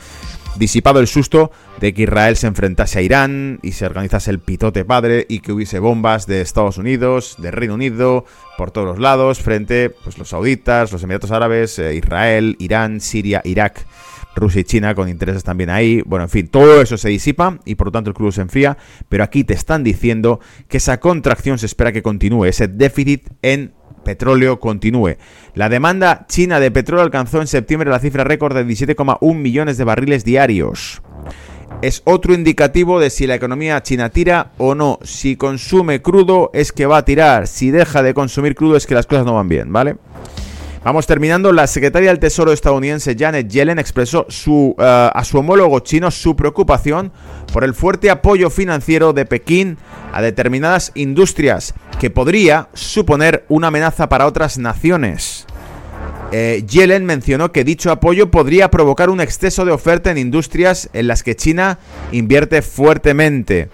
disipado 0.56 1.00
el 1.00 1.06
susto 1.06 1.50
de 1.80 1.92
que 1.92 2.02
Israel 2.02 2.37
se 2.37 2.46
enfrentase 2.46 2.99
a 2.99 3.02
Irán 3.02 3.58
y 3.62 3.73
se 3.73 3.87
organizase 3.87 4.30
el 4.30 4.38
pitote 4.38 4.84
padre 4.84 5.26
y 5.28 5.40
que 5.40 5.52
hubiese 5.52 5.78
bombas 5.78 6.26
de 6.26 6.40
Estados 6.40 6.78
Unidos, 6.78 7.37
de 7.38 7.50
Reino 7.50 7.75
Unido, 7.75 8.25
por 8.56 8.70
todos 8.70 8.87
los 8.87 8.99
lados, 8.99 9.40
frente 9.40 9.90
pues 9.90 10.18
los 10.18 10.28
sauditas, 10.28 10.92
los 10.92 11.02
Emiratos 11.02 11.30
Árabes, 11.30 11.78
eh, 11.78 11.94
Israel, 11.94 12.56
Irán, 12.58 13.00
Siria, 13.00 13.40
Irak. 13.44 13.87
Rusia 14.37 14.62
y 14.62 14.64
China 14.64 14.96
con 14.96 15.08
intereses 15.08 15.44
también 15.44 15.70
ahí. 15.70 16.02
Bueno, 16.04 16.25
en 16.25 16.28
fin, 16.28 16.49
todo 16.49 16.82
eso 16.82 16.96
se 16.96 17.08
disipa 17.08 17.61
y 17.64 17.76
por 17.76 17.87
lo 17.87 17.92
tanto 17.92 18.11
el 18.11 18.14
crudo 18.14 18.32
se 18.32 18.40
enfría. 18.40 18.76
Pero 19.08 19.23
aquí 19.23 19.44
te 19.44 19.54
están 19.54 19.84
diciendo 19.84 20.40
que 20.68 20.78
esa 20.78 20.99
contracción 20.99 21.58
se 21.58 21.66
espera 21.66 21.92
que 21.92 22.02
continúe, 22.02 22.46
ese 22.46 22.66
déficit 22.66 23.28
en 23.42 23.73
petróleo 24.04 24.61
continúe. 24.61 25.16
La 25.54 25.68
demanda 25.68 26.26
china 26.28 26.61
de 26.61 26.70
petróleo 26.70 27.04
alcanzó 27.04 27.40
en 27.40 27.46
septiembre 27.46 27.90
la 27.90 27.99
cifra 27.99 28.25
récord 28.25 28.54
de 28.54 28.66
17,1 28.66 29.34
millones 29.34 29.78
de 29.78 29.84
barriles 29.84 30.25
diarios. 30.25 31.02
Es 31.82 32.02
otro 32.04 32.34
indicativo 32.34 33.00
de 33.00 33.11
si 33.11 33.26
la 33.26 33.34
economía 33.34 33.82
china 33.82 34.11
tira 34.11 34.52
o 34.58 34.75
no. 34.75 34.99
Si 35.02 35.37
consume 35.37 36.02
crudo 36.02 36.50
es 36.54 36.73
que 36.73 36.87
va 36.87 36.99
a 36.99 37.04
tirar. 37.04 37.46
Si 37.46 37.70
deja 37.70 38.02
de 38.02 38.14
consumir 38.14 38.54
crudo 38.54 38.76
es 38.76 38.87
que 38.87 38.94
las 38.94 39.06
cosas 39.06 39.26
no 39.26 39.34
van 39.34 39.49
bien, 39.49 39.73
¿vale? 39.73 39.96
Vamos 40.85 41.07
terminando. 41.07 41.50
La 41.50 41.67
secretaria 41.67 42.11
del 42.11 42.19
Tesoro 42.19 42.53
estadounidense 42.53 43.17
Janet 43.19 43.49
Yellen 43.49 43.79
expresó 43.79 44.26
eh, 44.29 44.75
a 44.79 45.25
su 45.25 45.38
homólogo 45.38 45.81
chino 45.81 46.11
su 46.11 46.37
preocupación 46.37 47.11
por 47.55 47.64
el 47.64 47.73
fuerte 47.73 48.11
apoyo 48.11 48.50
financiero 48.50 49.14
de 49.14 49.25
Pekín 49.25 49.79
a 50.12 50.21
determinadas 50.21 50.93
industrias 50.95 51.73
que 51.99 52.11
podría 52.11 52.69
suponer 52.75 53.47
una 53.49 53.69
amenaza 53.69 54.11
para 54.11 54.26
otras 54.26 54.59
naciones. 54.59 55.47
Eh, 56.33 56.64
Yellen 56.69 57.07
mencionó 57.07 57.50
que 57.50 57.64
dicho 57.64 57.91
apoyo 57.91 58.31
podría 58.31 58.71
provocar 58.71 59.09
un 59.09 59.23
exceso 59.23 59.64
de 59.64 59.73
oferta 59.73 60.11
en 60.11 60.19
industrias 60.19 60.91
en 60.93 61.07
las 61.07 61.23
que 61.23 61.35
China 61.35 61.79
invierte 62.12 62.61
fuertemente 62.61 63.71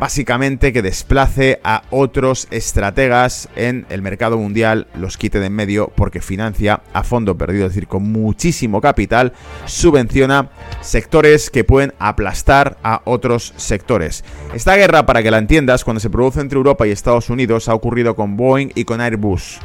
básicamente 0.00 0.72
que 0.72 0.82
desplace 0.82 1.60
a 1.64 1.82
otros 1.90 2.48
estrategas 2.50 3.48
en 3.56 3.86
el 3.88 4.02
mercado 4.02 4.38
mundial, 4.38 4.86
los 4.94 5.16
quite 5.16 5.40
de 5.40 5.46
en 5.46 5.52
medio 5.54 5.92
porque 5.94 6.20
financia 6.20 6.82
a 6.92 7.02
fondo 7.02 7.36
perdido, 7.36 7.66
es 7.66 7.72
decir, 7.72 7.88
con 7.88 8.10
muchísimo 8.10 8.80
capital, 8.80 9.32
subvenciona 9.66 10.50
sectores 10.80 11.50
que 11.50 11.64
pueden 11.64 11.94
aplastar 11.98 12.78
a 12.82 13.02
otros 13.04 13.54
sectores. 13.56 14.24
Esta 14.54 14.76
guerra, 14.76 15.06
para 15.06 15.22
que 15.22 15.30
la 15.30 15.38
entiendas, 15.38 15.84
cuando 15.84 16.00
se 16.00 16.10
produce 16.10 16.40
entre 16.40 16.56
Europa 16.56 16.86
y 16.86 16.90
Estados 16.90 17.30
Unidos, 17.30 17.68
ha 17.68 17.74
ocurrido 17.74 18.14
con 18.14 18.36
Boeing 18.36 18.70
y 18.74 18.84
con 18.84 19.00
Airbus. 19.00 19.60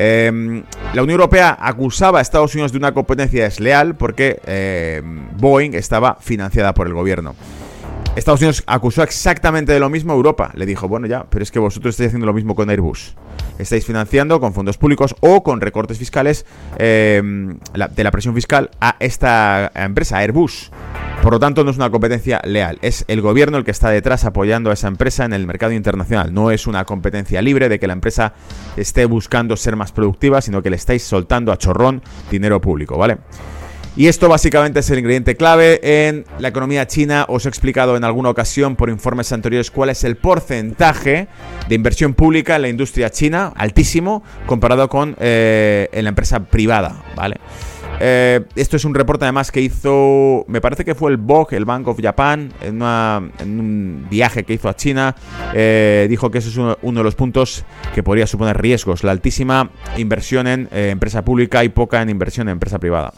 Em, 0.00 0.62
la 0.94 1.02
Unión 1.02 1.20
Europea 1.20 1.58
acusaba 1.60 2.20
a 2.20 2.22
Estados 2.22 2.54
Unidos 2.54 2.70
de 2.70 2.78
una 2.78 2.94
competencia 2.94 3.42
desleal 3.42 3.96
porque 3.96 4.40
em, 4.46 5.28
Boeing 5.36 5.74
estaba 5.74 6.18
financiada 6.20 6.72
por 6.72 6.86
el 6.86 6.94
gobierno. 6.94 7.34
Estados 8.16 8.40
Unidos 8.40 8.62
acusó 8.66 9.02
exactamente 9.02 9.72
de 9.72 9.80
lo 9.80 9.88
mismo 9.88 10.12
a 10.12 10.16
Europa. 10.16 10.50
Le 10.54 10.66
dijo, 10.66 10.88
bueno 10.88 11.06
ya, 11.06 11.26
pero 11.30 11.42
es 11.42 11.50
que 11.50 11.58
vosotros 11.58 11.94
estáis 11.94 12.08
haciendo 12.08 12.26
lo 12.26 12.32
mismo 12.32 12.54
con 12.54 12.68
Airbus. 12.70 13.14
Estáis 13.58 13.84
financiando 13.84 14.40
con 14.40 14.52
fondos 14.54 14.78
públicos 14.78 15.14
o 15.20 15.42
con 15.42 15.60
recortes 15.60 15.98
fiscales 15.98 16.46
eh, 16.78 17.22
de 17.22 18.04
la 18.04 18.10
presión 18.10 18.34
fiscal 18.34 18.70
a 18.80 18.96
esta 19.00 19.70
empresa, 19.74 20.18
Airbus. 20.18 20.70
Por 21.22 21.32
lo 21.32 21.40
tanto, 21.40 21.64
no 21.64 21.70
es 21.70 21.76
una 21.76 21.90
competencia 21.90 22.40
leal. 22.44 22.78
Es 22.80 23.04
el 23.08 23.20
gobierno 23.20 23.58
el 23.58 23.64
que 23.64 23.72
está 23.72 23.90
detrás 23.90 24.24
apoyando 24.24 24.70
a 24.70 24.74
esa 24.74 24.86
empresa 24.86 25.24
en 25.24 25.32
el 25.32 25.46
mercado 25.46 25.72
internacional. 25.72 26.32
No 26.32 26.50
es 26.52 26.66
una 26.66 26.84
competencia 26.84 27.42
libre 27.42 27.68
de 27.68 27.80
que 27.80 27.88
la 27.88 27.92
empresa 27.92 28.34
esté 28.76 29.04
buscando 29.04 29.56
ser 29.56 29.74
más 29.74 29.90
productiva, 29.90 30.40
sino 30.40 30.62
que 30.62 30.70
le 30.70 30.76
estáis 30.76 31.02
soltando 31.02 31.50
a 31.50 31.58
chorrón 31.58 32.02
dinero 32.30 32.60
público, 32.60 32.96
¿vale? 32.96 33.18
Y 33.98 34.06
esto 34.06 34.28
básicamente 34.28 34.78
es 34.78 34.88
el 34.90 35.00
ingrediente 35.00 35.34
clave 35.34 35.80
en 35.82 36.24
la 36.38 36.46
economía 36.46 36.86
china. 36.86 37.26
Os 37.28 37.46
he 37.46 37.48
explicado 37.48 37.96
en 37.96 38.04
alguna 38.04 38.30
ocasión 38.30 38.76
por 38.76 38.90
informes 38.90 39.32
anteriores 39.32 39.72
cuál 39.72 39.90
es 39.90 40.04
el 40.04 40.16
porcentaje 40.16 41.26
de 41.68 41.74
inversión 41.74 42.14
pública 42.14 42.54
en 42.54 42.62
la 42.62 42.68
industria 42.68 43.10
china, 43.10 43.52
altísimo, 43.56 44.22
comparado 44.46 44.88
con 44.88 45.16
eh, 45.18 45.88
en 45.90 46.04
la 46.04 46.10
empresa 46.10 46.44
privada, 46.44 47.02
¿vale? 47.16 47.38
Eh, 47.98 48.42
esto 48.54 48.76
es 48.76 48.84
un 48.84 48.94
reporte 48.94 49.24
además 49.24 49.50
que 49.50 49.62
hizo, 49.62 50.44
me 50.46 50.60
parece 50.60 50.84
que 50.84 50.94
fue 50.94 51.10
el 51.10 51.16
BOC, 51.16 51.54
el 51.54 51.64
Bank 51.64 51.88
of 51.88 51.98
Japan, 52.00 52.52
en, 52.60 52.80
un 52.80 54.06
viaje 54.08 54.44
que 54.44 54.52
hizo 54.52 54.68
a 54.68 54.76
China. 54.76 55.16
Eh, 55.54 56.06
dijo 56.08 56.30
que 56.30 56.38
eso 56.38 56.50
es 56.50 56.76
uno, 56.82 57.00
de 57.00 57.04
los 57.04 57.16
puntos 57.16 57.64
que 57.96 58.04
podría 58.04 58.28
suponer 58.28 58.62
riesgos, 58.62 59.02
la 59.02 59.10
altísima 59.10 59.70
inversión 59.96 60.46
en 60.46 60.68
empresa 60.70 61.24
pública 61.24 61.64
y 61.64 61.68
poca 61.68 62.00
en 62.00 62.10
inversión 62.10 62.46
en 62.46 62.52
empresa 62.52 62.78
privada. 62.78 63.12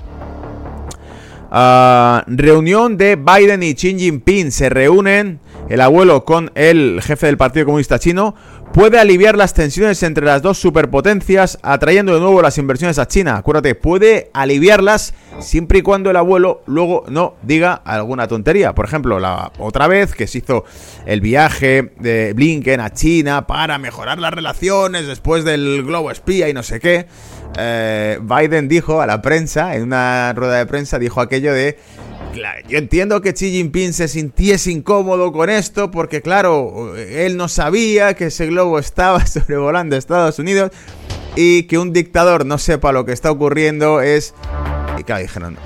Ah, 1.52 2.23
reunión 2.28 2.97
de 2.97 3.16
Biden 3.16 3.64
y 3.64 3.75
Xi 3.75 3.99
Jinping. 3.99 4.52
Se 4.52 4.69
reúnen 4.69 5.40
el 5.69 5.80
abuelo 5.80 6.25
con 6.25 6.52
el 6.54 7.00
jefe 7.02 7.26
del 7.26 7.37
Partido 7.37 7.66
Comunista 7.66 7.99
Chino. 7.99 8.37
Puede 8.73 9.00
aliviar 9.00 9.37
las 9.37 9.52
tensiones 9.52 10.00
entre 10.04 10.25
las 10.25 10.42
dos 10.42 10.57
superpotencias, 10.59 11.59
atrayendo 11.62 12.14
de 12.14 12.21
nuevo 12.21 12.40
las 12.40 12.57
inversiones 12.57 13.00
a 13.00 13.09
China. 13.09 13.37
Acuérdate, 13.37 13.75
puede 13.75 14.30
aliviarlas 14.33 15.12
siempre 15.40 15.80
y 15.80 15.83
cuando 15.83 16.09
el 16.11 16.16
abuelo 16.16 16.62
luego 16.66 17.04
no 17.09 17.35
diga 17.42 17.75
alguna 17.75 18.28
tontería. 18.28 18.73
Por 18.73 18.85
ejemplo, 18.85 19.19
la 19.19 19.50
otra 19.59 19.88
vez 19.88 20.14
que 20.14 20.28
se 20.28 20.38
hizo 20.38 20.64
el 21.04 21.21
viaje 21.21 21.92
de 21.99 22.33
Blinken 22.33 22.78
a 22.78 22.92
China 22.92 23.49
para 23.49 23.76
mejorar 23.78 24.21
las 24.21 24.33
relaciones 24.33 25.09
después 25.09 25.45
del 25.45 25.83
globo 25.83 26.12
espía 26.12 26.49
y 26.49 26.52
no 26.52 26.62
sé 26.62 26.78
qué. 26.78 27.07
Eh, 27.59 28.19
Biden 28.23 28.69
dijo 28.69 29.00
a 29.00 29.07
la 29.07 29.23
prensa, 29.23 29.75
en 29.75 29.83
una 29.85 30.33
rueda 30.35 30.59
de 30.59 30.66
prensa, 30.66 30.99
dijo 30.99 31.21
aquello 31.21 31.52
de... 31.52 31.78
yo 32.69 32.78
entiendo 32.78 33.21
que 33.21 33.33
Xi 33.33 33.50
Jinping 33.50 33.92
se 33.92 34.09
sintiese 34.09 34.71
incómodo 34.71 35.33
con 35.33 35.50
esto 35.50 35.90
porque, 35.90 36.23
claro, 36.23 36.97
él 36.97 37.37
no 37.37 37.49
sabía 37.49 38.14
que 38.14 38.26
ese 38.26 38.47
globo 38.47 38.78
estaba 38.78 39.26
sobrevolando 39.26 39.97
Estados 39.97 40.38
Unidos 40.38 40.71
y 41.37 41.64
que 41.64 41.78
un 41.78 41.92
dictador 41.92 42.47
no 42.47 42.59
sepa 42.59 42.92
lo 42.92 43.04
que 43.04 43.12
está 43.12 43.30
ocurriendo 43.30 44.00
es... 44.00 44.35
Y 44.99 45.04
claro, 45.04 45.23
dijeron... 45.23 45.57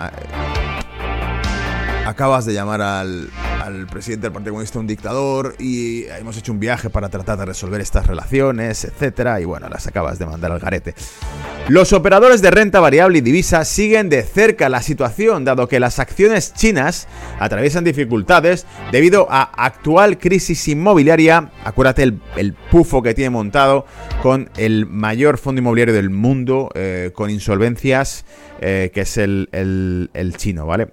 Acabas 2.06 2.44
de 2.44 2.52
llamar 2.52 2.82
al, 2.82 3.30
al 3.64 3.87
presidente 3.87 4.26
del 4.26 4.32
Partido 4.32 4.52
Comunista 4.52 4.78
un 4.78 4.87
dictador 4.87 5.54
y 5.58 6.04
hemos 6.04 6.37
hecho 6.37 6.52
un 6.52 6.61
viaje 6.61 6.90
para 6.90 7.08
tratar 7.08 7.38
de 7.38 7.46
resolver 7.46 7.80
estas 7.80 8.06
relaciones, 8.06 8.84
etcétera, 8.84 9.40
y 9.40 9.46
bueno, 9.46 9.68
las 9.70 9.87
acabas 9.87 10.18
de 10.18 10.26
mandar 10.26 10.52
al 10.52 10.58
garete. 10.58 10.94
Los 11.68 11.94
operadores 11.94 12.42
de 12.42 12.50
renta 12.50 12.78
variable 12.80 13.18
y 13.18 13.20
divisa 13.23 13.64
siguen 13.64 14.11
de 14.11 14.23
cerca 14.23 14.68
la 14.68 14.82
situación, 14.82 15.46
dado 15.46 15.66
que 15.66 15.80
las 15.80 15.99
acciones 15.99 16.52
chinas 16.52 17.08
atraviesan 17.38 17.84
dificultades 17.84 18.66
debido 18.92 19.26
a 19.30 19.42
actual 19.42 20.18
crisis 20.18 20.68
inmobiliaria. 20.68 21.52
Acuérdate 21.64 22.02
el, 22.02 22.52
pufo 22.70 23.02
que 23.02 23.14
tiene 23.14 23.30
montado 23.30 23.87
con 24.23 24.50
el 24.58 24.84
mayor 24.84 25.38
fondo 25.38 25.61
inmobiliario 25.61 25.94
del 25.94 26.11
mundo, 26.11 26.68
eh, 26.75 27.12
con 27.14 27.30
insolvencias, 27.30 28.26
eh, 28.61 28.90
que 28.92 29.00
es 29.00 29.16
el, 29.16 29.49
el 29.52 30.37
chino, 30.37 30.66
¿vale? 30.66 30.88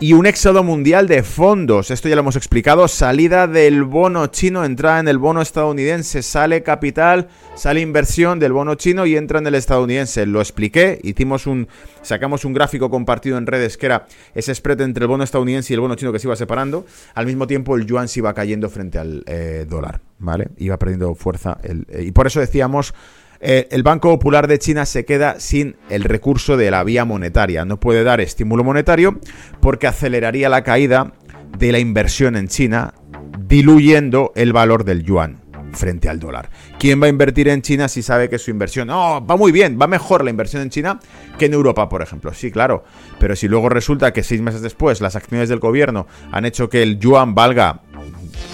Y 0.00 0.12
un 0.12 0.26
éxodo 0.26 0.62
mundial 0.62 1.08
de 1.08 1.24
fondos. 1.24 1.90
Esto 1.90 2.08
ya 2.08 2.14
lo 2.14 2.20
hemos 2.20 2.36
explicado. 2.36 2.86
Salida 2.86 3.48
del 3.48 3.82
bono 3.82 4.28
chino, 4.28 4.64
entrada 4.64 5.00
en 5.00 5.08
el 5.08 5.18
bono 5.18 5.42
estadounidense. 5.42 6.22
Sale 6.22 6.62
capital, 6.62 7.28
sale 7.56 7.80
inversión 7.80 8.38
del 8.38 8.52
bono 8.52 8.76
chino 8.76 9.06
y 9.06 9.16
entra 9.16 9.40
en 9.40 9.46
el 9.48 9.56
estadounidense. 9.56 10.24
Lo 10.26 10.40
expliqué. 10.40 11.00
Hicimos 11.02 11.48
un, 11.48 11.66
sacamos 12.02 12.44
un 12.44 12.52
gráfico 12.52 12.90
compartido 12.90 13.38
en 13.38 13.46
redes 13.46 13.76
que 13.76 13.86
era 13.86 14.06
ese 14.34 14.54
spread 14.54 14.82
entre 14.82 15.04
el 15.04 15.08
bono 15.08 15.24
estadounidense 15.24 15.72
y 15.72 15.74
el 15.74 15.80
bono 15.80 15.96
chino 15.96 16.12
que 16.12 16.20
se 16.20 16.28
iba 16.28 16.36
separando. 16.36 16.86
Al 17.14 17.26
mismo 17.26 17.48
tiempo 17.48 17.74
el 17.74 17.84
yuan 17.84 18.06
se 18.06 18.20
iba 18.20 18.32
cayendo 18.34 18.70
frente 18.70 18.98
al 18.98 19.24
eh, 19.26 19.66
dólar, 19.68 20.00
¿vale? 20.20 20.48
Iba 20.58 20.78
perdiendo 20.78 21.12
fuerza. 21.16 21.58
Eh, 21.64 22.04
y 22.06 22.12
por 22.12 22.28
eso 22.28 22.38
decíamos 22.38 22.94
eh, 23.40 23.68
el 23.70 23.82
Banco 23.82 24.10
Popular 24.10 24.48
de 24.48 24.58
China 24.58 24.84
se 24.86 25.04
queda 25.04 25.38
sin 25.40 25.76
el 25.90 26.04
recurso 26.04 26.56
de 26.56 26.70
la 26.70 26.82
vía 26.84 27.04
monetaria. 27.04 27.64
No 27.64 27.78
puede 27.78 28.04
dar 28.04 28.20
estímulo 28.20 28.64
monetario 28.64 29.20
porque 29.60 29.86
aceleraría 29.86 30.48
la 30.48 30.64
caída 30.64 31.12
de 31.58 31.72
la 31.72 31.78
inversión 31.78 32.36
en 32.36 32.48
China, 32.48 32.94
diluyendo 33.46 34.32
el 34.34 34.52
valor 34.52 34.84
del 34.84 35.02
yuan 35.02 35.40
frente 35.72 36.08
al 36.08 36.18
dólar. 36.18 36.50
¿Quién 36.78 37.00
va 37.00 37.06
a 37.06 37.10
invertir 37.10 37.48
en 37.48 37.62
China 37.62 37.88
si 37.88 38.02
sabe 38.02 38.28
que 38.28 38.38
su 38.38 38.50
inversión 38.50 38.88
no 38.88 39.24
va 39.24 39.36
muy 39.36 39.52
bien, 39.52 39.78
va 39.80 39.86
mejor 39.86 40.24
la 40.24 40.30
inversión 40.30 40.62
en 40.62 40.70
China 40.70 40.98
que 41.38 41.46
en 41.46 41.54
Europa, 41.54 41.88
por 41.88 42.02
ejemplo? 42.02 42.32
Sí, 42.34 42.50
claro, 42.50 42.84
pero 43.18 43.36
si 43.36 43.48
luego 43.48 43.68
resulta 43.68 44.12
que 44.12 44.22
seis 44.22 44.40
meses 44.40 44.62
después 44.62 45.00
las 45.00 45.16
acciones 45.16 45.48
del 45.48 45.58
gobierno 45.58 46.06
han 46.32 46.44
hecho 46.44 46.68
que 46.68 46.82
el 46.82 46.98
yuan 46.98 47.34
valga 47.34 47.82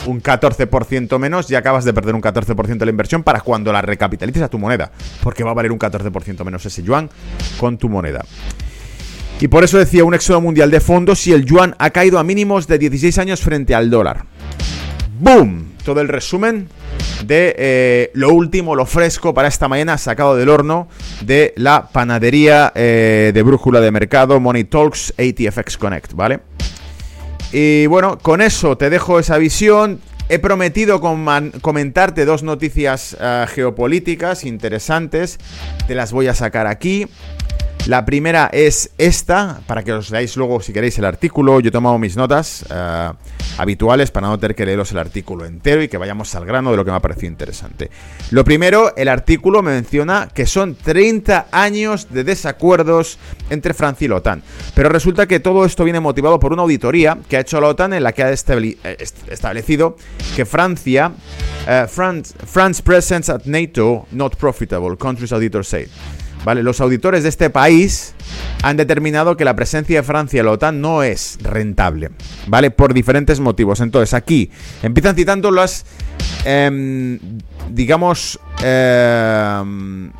un 0.06 0.22
14% 0.22 1.18
menos 1.18 1.50
y 1.50 1.54
acabas 1.54 1.84
de 1.84 1.92
perder 1.92 2.14
un 2.14 2.22
14% 2.22 2.78
de 2.78 2.84
la 2.84 2.90
inversión 2.90 3.22
para 3.22 3.40
cuando 3.40 3.72
la 3.72 3.82
recapitalices 3.82 4.42
a 4.42 4.48
tu 4.48 4.58
moneda, 4.58 4.90
porque 5.22 5.44
va 5.44 5.50
a 5.50 5.54
valer 5.54 5.72
un 5.72 5.78
14% 5.78 6.44
menos 6.44 6.64
ese 6.66 6.82
yuan 6.82 7.10
con 7.58 7.78
tu 7.78 7.88
moneda. 7.88 8.24
Y 9.40 9.48
por 9.48 9.64
eso 9.64 9.78
decía 9.78 10.04
un 10.04 10.14
éxodo 10.14 10.40
mundial 10.40 10.70
de 10.70 10.80
fondos 10.80 11.26
y 11.26 11.32
el 11.32 11.44
yuan 11.44 11.74
ha 11.78 11.90
caído 11.90 12.18
a 12.18 12.24
mínimos 12.24 12.66
de 12.66 12.78
16 12.78 13.18
años 13.18 13.40
frente 13.40 13.74
al 13.74 13.90
dólar. 13.90 14.24
¡Boom! 15.18 15.72
Todo 15.84 16.00
el 16.00 16.08
resumen 16.08 16.68
de 17.26 17.54
eh, 17.58 18.10
lo 18.14 18.32
último, 18.32 18.74
lo 18.74 18.86
fresco 18.86 19.34
para 19.34 19.48
esta 19.48 19.68
mañana, 19.68 19.98
sacado 19.98 20.36
del 20.36 20.48
horno 20.48 20.88
de 21.20 21.52
la 21.56 21.88
panadería 21.88 22.72
eh, 22.74 23.32
de 23.34 23.42
brújula 23.42 23.80
de 23.80 23.90
mercado 23.90 24.40
Money 24.40 24.64
Talks 24.64 25.14
ATFX 25.18 25.76
Connect, 25.76 26.14
¿vale? 26.14 26.40
Y 27.56 27.86
bueno, 27.86 28.18
con 28.18 28.40
eso 28.40 28.76
te 28.76 28.90
dejo 28.90 29.20
esa 29.20 29.38
visión. 29.38 30.00
He 30.28 30.40
prometido 30.40 31.00
comentarte 31.00 32.24
dos 32.24 32.42
noticias 32.42 33.16
eh, 33.20 33.46
geopolíticas 33.48 34.42
interesantes. 34.42 35.38
Te 35.86 35.94
las 35.94 36.10
voy 36.10 36.26
a 36.26 36.34
sacar 36.34 36.66
aquí. 36.66 37.06
La 37.86 38.06
primera 38.06 38.48
es 38.50 38.92
esta, 38.96 39.60
para 39.66 39.82
que 39.82 39.92
os 39.92 40.10
leáis 40.10 40.38
luego 40.38 40.58
si 40.62 40.72
queréis 40.72 40.96
el 40.98 41.04
artículo. 41.04 41.60
Yo 41.60 41.68
he 41.68 41.70
tomado 41.70 41.98
mis 41.98 42.16
notas 42.16 42.64
eh, 42.70 43.10
habituales 43.58 44.10
para 44.10 44.26
no 44.26 44.38
tener 44.38 44.54
que 44.54 44.64
leeros 44.64 44.90
el 44.92 44.98
artículo 44.98 45.44
entero 45.44 45.82
y 45.82 45.88
que 45.88 45.98
vayamos 45.98 46.34
al 46.34 46.46
grano 46.46 46.70
de 46.70 46.78
lo 46.78 46.84
que 46.86 46.90
me 46.90 46.96
ha 46.96 47.00
parecido 47.00 47.30
interesante. 47.30 47.90
Lo 48.30 48.42
primero, 48.42 48.96
el 48.96 49.08
artículo 49.08 49.62
menciona 49.62 50.30
que 50.32 50.46
son 50.46 50.76
30 50.76 51.48
años 51.52 52.08
de 52.08 52.24
desacuerdos 52.24 53.18
entre 53.50 53.74
Francia 53.74 54.06
y 54.06 54.08
la 54.08 54.16
OTAN. 54.16 54.42
Pero 54.74 54.88
resulta 54.88 55.26
que 55.26 55.40
todo 55.40 55.66
esto 55.66 55.84
viene 55.84 56.00
motivado 56.00 56.40
por 56.40 56.54
una 56.54 56.62
auditoría 56.62 57.18
que 57.28 57.36
ha 57.36 57.40
hecho 57.40 57.60
la 57.60 57.68
OTAN 57.68 57.92
en 57.92 58.02
la 58.02 58.12
que 58.12 58.22
ha 58.22 58.32
eh, 58.32 58.96
establecido 59.28 59.98
que 60.34 60.46
Francia, 60.46 61.08
uh, 61.08 61.86
France, 61.86 62.82
presence 62.82 63.30
at 63.30 63.44
NATO 63.44 64.06
not 64.10 64.36
profitable, 64.36 64.96
countries 64.96 65.34
auditors 65.34 65.68
say. 65.68 65.86
¿Vale? 66.44 66.62
Los 66.62 66.80
auditores 66.80 67.22
de 67.22 67.28
este 67.28 67.50
país 67.50 68.14
han 68.62 68.76
determinado 68.76 69.36
que 69.36 69.44
la 69.44 69.56
presencia 69.56 70.00
de 70.00 70.02
Francia 70.02 70.40
en 70.40 70.46
la 70.46 70.52
OTAN 70.52 70.80
no 70.80 71.02
es 71.02 71.38
rentable, 71.42 72.10
¿vale? 72.46 72.70
Por 72.70 72.94
diferentes 72.94 73.40
motivos. 73.40 73.80
Entonces, 73.80 74.14
aquí 74.14 74.50
empiezan 74.82 75.16
citando 75.16 75.50
las, 75.50 75.84
em, 76.44 77.18
digamos, 77.70 78.38
em, 78.62 80.12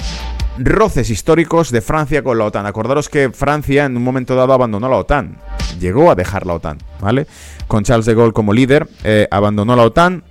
roces 0.58 1.10
históricos 1.10 1.70
de 1.70 1.80
Francia 1.80 2.22
con 2.22 2.38
la 2.38 2.44
OTAN. 2.44 2.66
Acordaros 2.66 3.08
que 3.08 3.30
Francia 3.30 3.84
en 3.84 3.96
un 3.96 4.02
momento 4.02 4.36
dado 4.36 4.52
abandonó 4.52 4.88
la 4.88 4.96
OTAN, 4.96 5.38
llegó 5.80 6.10
a 6.10 6.14
dejar 6.14 6.46
la 6.46 6.54
OTAN, 6.54 6.78
¿vale? 7.00 7.26
Con 7.66 7.84
Charles 7.84 8.06
de 8.06 8.14
Gaulle 8.14 8.32
como 8.32 8.52
líder, 8.52 8.88
eh, 9.02 9.26
abandonó 9.30 9.76
la 9.76 9.82
OTAN. 9.82 10.24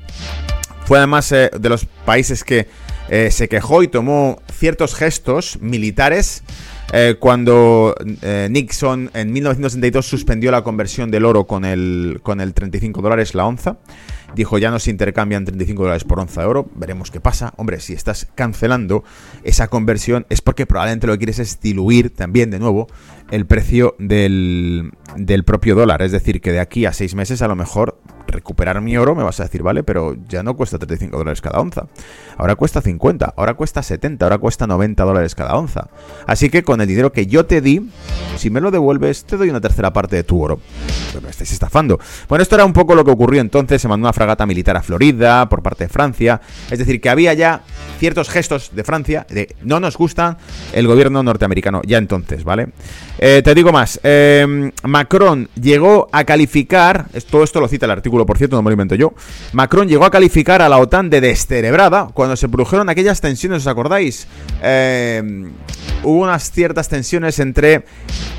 Fue 0.85 0.97
además 0.97 1.31
eh, 1.31 1.49
de 1.57 1.69
los 1.69 1.85
países 2.05 2.43
que 2.43 2.67
eh, 3.09 3.31
se 3.31 3.47
quejó 3.49 3.83
y 3.83 3.87
tomó 3.87 4.41
ciertos 4.51 4.95
gestos 4.95 5.59
militares 5.61 6.43
cuando 7.17 7.95
Nixon 8.51 9.09
en 9.15 9.33
1962 9.33 10.05
suspendió 10.05 10.51
la 10.51 10.61
conversión 10.61 11.09
del 11.09 11.25
oro 11.25 11.47
con 11.47 11.65
el, 11.65 12.19
con 12.21 12.39
el 12.39 12.53
35 12.53 13.01
dólares 13.01 13.33
la 13.33 13.47
onza 13.47 13.77
dijo 14.35 14.57
ya 14.57 14.71
no 14.71 14.79
se 14.79 14.91
intercambian 14.91 15.45
35 15.45 15.83
dólares 15.83 16.03
por 16.03 16.19
onza 16.19 16.41
de 16.41 16.47
oro, 16.47 16.69
veremos 16.75 17.11
qué 17.11 17.19
pasa. 17.19 17.53
Hombre, 17.57 17.79
si 17.79 17.93
estás 17.93 18.27
cancelando 18.35 19.03
esa 19.43 19.67
conversión 19.67 20.25
es 20.29 20.41
porque 20.41 20.65
probablemente 20.65 21.07
lo 21.07 21.13
que 21.13 21.19
quieres 21.19 21.39
es 21.39 21.59
diluir 21.61 22.09
también 22.09 22.49
de 22.49 22.59
nuevo 22.59 22.87
el 23.31 23.45
precio 23.45 23.95
del, 23.99 24.91
del 25.15 25.43
propio 25.43 25.75
dólar. 25.75 26.01
Es 26.01 26.11
decir, 26.11 26.41
que 26.41 26.51
de 26.51 26.59
aquí 26.59 26.85
a 26.85 26.93
seis 26.93 27.15
meses 27.15 27.41
a 27.41 27.47
lo 27.47 27.55
mejor 27.55 27.99
recuperar 28.33 28.81
mi 28.81 28.97
oro 28.97 29.15
me 29.15 29.23
vas 29.23 29.39
a 29.39 29.43
decir, 29.43 29.63
vale, 29.63 29.83
pero 29.83 30.15
ya 30.27 30.43
no 30.43 30.55
cuesta 30.55 30.77
35 30.77 31.17
dólares 31.17 31.41
cada 31.41 31.59
onza. 31.59 31.87
Ahora 32.37 32.55
cuesta 32.55 32.81
50, 32.81 33.33
ahora 33.37 33.53
cuesta 33.53 33.81
70, 33.81 34.25
ahora 34.25 34.37
cuesta 34.37 34.67
90 34.67 35.03
dólares 35.03 35.35
cada 35.35 35.55
onza. 35.55 35.89
Así 36.27 36.49
que 36.49 36.63
con 36.63 36.81
el 36.81 36.87
dinero 36.87 37.11
que 37.11 37.27
yo 37.27 37.45
te 37.45 37.61
di, 37.61 37.89
si 38.37 38.49
me 38.49 38.61
lo 38.61 38.71
devuelves, 38.71 39.25
te 39.25 39.37
doy 39.37 39.49
una 39.49 39.61
tercera 39.61 39.93
parte 39.93 40.15
de 40.15 40.23
tu 40.23 40.41
oro. 40.41 40.59
Me 41.21 41.29
estáis 41.29 41.51
estafando. 41.51 41.99
Bueno, 42.27 42.41
esto 42.43 42.55
era 42.55 42.65
un 42.65 42.73
poco 42.73 42.95
lo 42.95 43.03
que 43.03 43.11
ocurrió 43.11 43.41
entonces. 43.41 43.81
Se 43.81 43.87
mandó 43.87 44.05
una 44.05 44.13
fragata 44.13 44.45
militar 44.45 44.77
a 44.77 44.83
Florida 44.83 45.47
por 45.49 45.61
parte 45.61 45.85
de 45.85 45.89
Francia. 45.89 46.41
Es 46.69 46.79
decir, 46.79 47.01
que 47.01 47.09
había 47.09 47.33
ya 47.33 47.61
ciertos 47.99 48.29
gestos 48.29 48.71
de 48.73 48.83
Francia 48.83 49.25
de 49.29 49.55
no 49.63 49.79
nos 49.79 49.97
gusta 49.97 50.37
el 50.73 50.87
gobierno 50.87 51.23
norteamericano. 51.23 51.81
Ya 51.85 51.97
entonces, 51.97 52.43
¿vale? 52.43 52.69
Eh, 53.17 53.41
te 53.43 53.55
digo 53.55 53.71
más. 53.71 53.99
Eh, 54.03 54.71
Macron 54.83 55.49
llegó 55.59 56.09
a 56.11 56.23
calificar, 56.23 57.07
todo 57.29 57.43
esto 57.43 57.59
lo 57.59 57.67
cita 57.67 57.85
el 57.85 57.91
artículo, 57.91 58.25
por 58.25 58.37
cierto, 58.37 58.55
no 58.55 58.61
me 58.61 58.69
lo 58.69 58.73
invento 58.73 58.95
yo. 58.95 59.13
Macron 59.53 59.87
llegó 59.87 60.05
a 60.05 60.11
calificar 60.11 60.61
a 60.61 60.69
la 60.69 60.77
OTAN 60.77 61.09
de 61.09 61.21
descerebrada 61.21 62.09
cuando 62.13 62.35
se 62.35 62.49
produjeron 62.49 62.89
aquellas 62.89 63.21
tensiones, 63.21 63.59
¿os 63.59 63.67
acordáis? 63.67 64.27
Eh, 64.61 65.51
hubo 66.03 66.21
unas 66.21 66.51
ciertas 66.51 66.89
tensiones 66.89 67.39
entre 67.39 67.85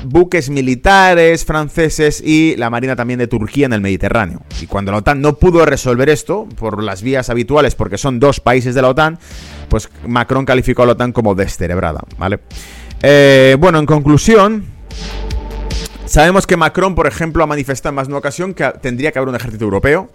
buques 0.05 0.49
militares 0.49 1.45
franceses 1.45 2.21
y 2.21 2.55
la 2.57 2.69
marina 2.69 2.95
también 2.95 3.19
de 3.19 3.27
Turquía 3.27 3.65
en 3.65 3.73
el 3.73 3.81
Mediterráneo. 3.81 4.41
Y 4.61 4.67
cuando 4.67 4.91
la 4.91 4.99
OTAN 4.99 5.21
no 5.21 5.35
pudo 5.35 5.65
resolver 5.65 6.09
esto 6.09 6.47
por 6.57 6.81
las 6.81 7.01
vías 7.01 7.29
habituales, 7.29 7.75
porque 7.75 7.97
son 7.97 8.19
dos 8.19 8.39
países 8.39 8.75
de 8.75 8.81
la 8.81 8.89
OTAN, 8.89 9.19
pues 9.69 9.89
Macron 10.07 10.45
calificó 10.45 10.83
a 10.83 10.85
la 10.85 10.91
OTAN 10.93 11.11
como 11.11 11.35
descerebrada, 11.35 12.01
¿vale? 12.17 12.39
Eh, 13.01 13.57
bueno, 13.59 13.79
en 13.79 13.85
conclusión, 13.85 14.65
sabemos 16.05 16.47
que 16.47 16.57
Macron, 16.57 16.95
por 16.95 17.07
ejemplo, 17.07 17.43
ha 17.43 17.47
manifestado 17.47 17.89
en 17.89 17.95
más 17.95 18.07
de 18.07 18.13
una 18.13 18.19
ocasión 18.19 18.53
que 18.53 18.71
tendría 18.81 19.11
que 19.11 19.19
haber 19.19 19.29
un 19.29 19.35
ejército 19.35 19.65
europeo 19.65 20.09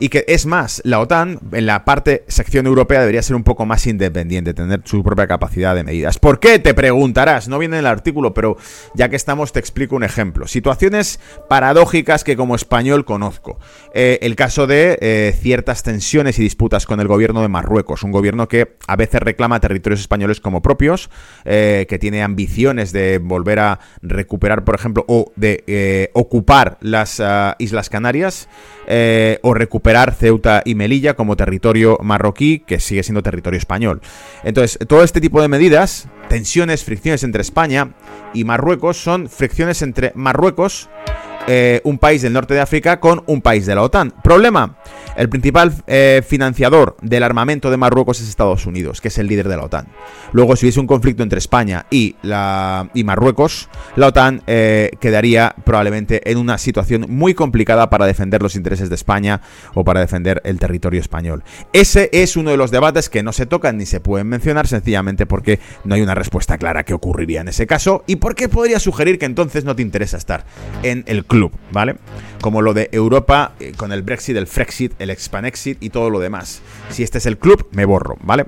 y 0.00 0.08
que 0.08 0.24
es 0.28 0.46
más, 0.46 0.80
la 0.84 0.98
OTAN 0.98 1.38
en 1.52 1.66
la 1.66 1.84
parte 1.84 2.24
sección 2.26 2.66
europea 2.66 3.00
debería 3.00 3.22
ser 3.22 3.36
un 3.36 3.44
poco 3.44 3.66
más 3.66 3.86
independiente, 3.86 4.54
tener 4.54 4.80
su 4.84 5.04
propia 5.04 5.26
capacidad 5.26 5.74
de 5.74 5.84
medidas. 5.84 6.18
¿Por 6.18 6.40
qué? 6.40 6.58
Te 6.58 6.72
preguntarás, 6.72 7.48
no 7.48 7.58
viene 7.58 7.76
en 7.76 7.80
el 7.80 7.86
artículo, 7.86 8.32
pero 8.32 8.56
ya 8.94 9.10
que 9.10 9.16
estamos 9.16 9.52
te 9.52 9.60
explico 9.60 9.96
un 9.96 10.02
ejemplo. 10.02 10.46
Situaciones 10.46 11.20
paradójicas 11.50 12.24
que 12.24 12.34
como 12.34 12.54
español 12.54 13.04
conozco. 13.04 13.58
Eh, 13.92 14.18
el 14.22 14.36
caso 14.36 14.66
de 14.66 14.98
eh, 15.02 15.36
ciertas 15.38 15.82
tensiones 15.82 16.38
y 16.38 16.42
disputas 16.42 16.86
con 16.86 16.98
el 17.00 17.06
gobierno 17.06 17.42
de 17.42 17.48
Marruecos, 17.48 18.02
un 18.02 18.10
gobierno 18.10 18.48
que 18.48 18.76
a 18.86 18.96
veces 18.96 19.20
reclama 19.20 19.60
territorios 19.60 20.00
españoles 20.00 20.40
como 20.40 20.62
propios, 20.62 21.10
eh, 21.44 21.84
que 21.90 21.98
tiene 21.98 22.22
ambiciones 22.22 22.92
de 22.92 23.18
volver 23.18 23.58
a 23.58 23.80
recuperar, 24.00 24.64
por 24.64 24.76
ejemplo, 24.76 25.04
o 25.08 25.30
de 25.36 26.10
ocupar 26.14 26.78
las 26.80 27.20
ah, 27.20 27.56
Islas 27.58 27.90
Canarias, 27.90 28.48
o 29.42 29.54
recuperar 29.54 29.89
Ceuta 30.16 30.62
y 30.64 30.74
Melilla 30.74 31.14
como 31.14 31.36
territorio 31.36 31.98
marroquí, 32.02 32.60
que 32.60 32.80
sigue 32.80 33.02
siendo 33.02 33.22
territorio 33.22 33.58
español. 33.58 34.00
Entonces, 34.44 34.78
todo 34.86 35.02
este 35.02 35.20
tipo 35.20 35.42
de 35.42 35.48
medidas, 35.48 36.08
tensiones, 36.28 36.84
fricciones 36.84 37.24
entre 37.24 37.42
España 37.42 37.94
y 38.32 38.44
Marruecos, 38.44 38.96
son 38.96 39.28
fricciones 39.28 39.82
entre 39.82 40.12
Marruecos 40.14 40.88
eh, 41.46 41.80
un 41.84 41.98
país 41.98 42.22
del 42.22 42.32
norte 42.32 42.54
de 42.54 42.60
África 42.60 43.00
con 43.00 43.22
un 43.26 43.40
país 43.40 43.66
de 43.66 43.74
la 43.74 43.82
OTAN. 43.82 44.12
Problema, 44.22 44.76
el 45.16 45.28
principal 45.28 45.72
eh, 45.86 46.22
financiador 46.26 46.96
del 47.02 47.22
armamento 47.22 47.70
de 47.70 47.76
Marruecos 47.76 48.20
es 48.20 48.28
Estados 48.28 48.66
Unidos, 48.66 49.00
que 49.00 49.08
es 49.08 49.18
el 49.18 49.26
líder 49.26 49.48
de 49.48 49.56
la 49.56 49.64
OTAN. 49.64 49.88
Luego, 50.32 50.56
si 50.56 50.66
hubiese 50.66 50.80
un 50.80 50.86
conflicto 50.86 51.22
entre 51.22 51.38
España 51.38 51.86
y, 51.90 52.16
la, 52.22 52.90
y 52.94 53.04
Marruecos, 53.04 53.68
la 53.96 54.08
OTAN 54.08 54.42
eh, 54.46 54.90
quedaría 55.00 55.54
probablemente 55.64 56.30
en 56.30 56.38
una 56.38 56.58
situación 56.58 57.06
muy 57.08 57.34
complicada 57.34 57.90
para 57.90 58.06
defender 58.06 58.42
los 58.42 58.56
intereses 58.56 58.88
de 58.88 58.94
España 58.94 59.40
o 59.74 59.84
para 59.84 60.00
defender 60.00 60.40
el 60.44 60.58
territorio 60.58 61.00
español. 61.00 61.42
Ese 61.72 62.10
es 62.12 62.36
uno 62.36 62.50
de 62.50 62.56
los 62.56 62.70
debates 62.70 63.08
que 63.08 63.22
no 63.22 63.32
se 63.32 63.46
tocan 63.46 63.78
ni 63.78 63.86
se 63.86 64.00
pueden 64.00 64.28
mencionar 64.28 64.66
sencillamente 64.66 65.26
porque 65.26 65.58
no 65.84 65.94
hay 65.94 66.02
una 66.02 66.14
respuesta 66.14 66.58
clara 66.58 66.84
que 66.84 66.94
ocurriría 66.94 67.40
en 67.40 67.48
ese 67.48 67.66
caso 67.66 68.04
y 68.06 68.16
porque 68.16 68.48
podría 68.48 68.78
sugerir 68.78 69.18
que 69.18 69.26
entonces 69.26 69.64
no 69.64 69.76
te 69.76 69.82
interesa 69.82 70.16
estar 70.16 70.44
en 70.82 71.04
el 71.06 71.24
club, 71.30 71.52
¿vale? 71.70 71.94
Como 72.42 72.60
lo 72.60 72.74
de 72.74 72.90
Europa 72.92 73.52
eh, 73.60 73.72
con 73.76 73.92
el 73.92 74.02
Brexit, 74.02 74.36
el 74.36 74.48
Frexit, 74.48 75.00
el 75.00 75.10
Expanexit 75.10 75.82
y 75.82 75.90
todo 75.90 76.10
lo 76.10 76.18
demás. 76.18 76.60
Si 76.90 77.04
este 77.04 77.18
es 77.18 77.26
el 77.26 77.38
club, 77.38 77.68
me 77.70 77.84
borro, 77.84 78.18
¿vale? 78.22 78.46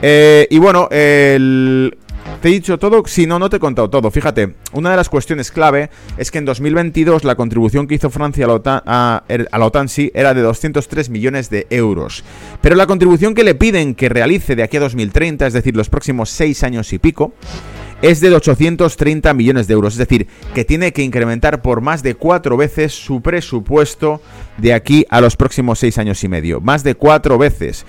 Eh, 0.00 0.48
y 0.50 0.58
bueno, 0.58 0.88
el... 0.90 1.96
¿Te 2.40 2.48
he 2.48 2.52
dicho 2.52 2.78
todo? 2.78 3.02
Si 3.04 3.26
no, 3.26 3.38
no 3.38 3.50
te 3.50 3.56
he 3.56 3.60
contado 3.60 3.90
todo. 3.90 4.10
Fíjate, 4.10 4.54
una 4.72 4.92
de 4.92 4.96
las 4.96 5.08
cuestiones 5.08 5.50
clave 5.50 5.90
es 6.16 6.30
que 6.30 6.38
en 6.38 6.44
2022 6.44 7.24
la 7.24 7.34
contribución 7.34 7.86
que 7.86 7.96
hizo 7.96 8.10
Francia 8.10 8.44
a 8.46 8.48
la 8.48 8.54
OTAN, 8.54 8.82
a, 8.86 9.24
a 9.50 9.58
la 9.58 9.66
OTAN 9.66 9.88
sí, 9.88 10.10
era 10.14 10.32
de 10.32 10.40
203 10.40 11.10
millones 11.10 11.50
de 11.50 11.66
euros. 11.68 12.24
Pero 12.60 12.76
la 12.76 12.86
contribución 12.86 13.34
que 13.34 13.44
le 13.44 13.54
piden 13.54 13.94
que 13.94 14.08
realice 14.08 14.56
de 14.56 14.62
aquí 14.62 14.76
a 14.76 14.80
2030, 14.80 15.48
es 15.48 15.52
decir, 15.52 15.76
los 15.76 15.90
próximos 15.90 16.30
6 16.30 16.62
años 16.62 16.92
y 16.92 16.98
pico, 16.98 17.34
es 18.02 18.20
de 18.20 18.34
830 18.34 19.32
millones 19.32 19.68
de 19.68 19.74
euros. 19.74 19.94
Es 19.94 19.98
decir, 19.98 20.26
que 20.54 20.64
tiene 20.64 20.92
que 20.92 21.02
incrementar 21.02 21.62
por 21.62 21.80
más 21.80 22.02
de 22.02 22.14
cuatro 22.14 22.56
veces 22.56 22.92
su 22.92 23.22
presupuesto 23.22 24.20
de 24.58 24.74
aquí 24.74 25.06
a 25.08 25.20
los 25.20 25.36
próximos 25.36 25.78
seis 25.78 25.98
años 25.98 26.22
y 26.24 26.28
medio. 26.28 26.60
Más 26.60 26.84
de 26.84 26.94
cuatro 26.94 27.38
veces. 27.38 27.86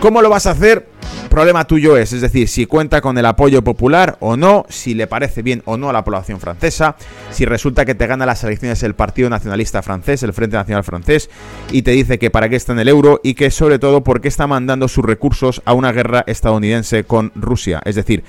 ¿Cómo 0.00 0.20
lo 0.20 0.28
vas 0.28 0.46
a 0.46 0.50
hacer? 0.50 0.88
Problema 1.30 1.64
tuyo 1.64 1.96
es, 1.96 2.12
es 2.12 2.20
decir, 2.20 2.48
si 2.48 2.66
cuenta 2.66 3.00
con 3.00 3.16
el 3.16 3.24
apoyo 3.24 3.62
popular 3.62 4.16
o 4.20 4.36
no, 4.36 4.66
si 4.68 4.94
le 4.94 5.06
parece 5.06 5.42
bien 5.42 5.62
o 5.64 5.76
no 5.76 5.88
a 5.88 5.92
la 5.92 6.04
población 6.04 6.40
francesa, 6.40 6.96
si 7.30 7.44
resulta 7.44 7.84
que 7.84 7.94
te 7.94 8.06
gana 8.06 8.26
las 8.26 8.42
elecciones 8.42 8.82
el 8.82 8.94
Partido 8.94 9.30
Nacionalista 9.30 9.80
francés, 9.80 10.22
el 10.24 10.32
Frente 10.32 10.56
Nacional 10.56 10.82
francés, 10.82 11.30
y 11.70 11.82
te 11.82 11.92
dice 11.92 12.18
que 12.18 12.30
para 12.30 12.48
qué 12.48 12.56
está 12.56 12.72
en 12.72 12.80
el 12.80 12.88
euro 12.88 13.20
y 13.22 13.34
que 13.34 13.50
sobre 13.50 13.78
todo 13.78 14.02
por 14.02 14.20
qué 14.20 14.28
está 14.28 14.46
mandando 14.46 14.88
sus 14.88 15.04
recursos 15.04 15.62
a 15.64 15.72
una 15.72 15.92
guerra 15.92 16.24
estadounidense 16.26 17.04
con 17.04 17.30
Rusia. 17.34 17.80
Es 17.84 17.94
decir, 17.94 18.24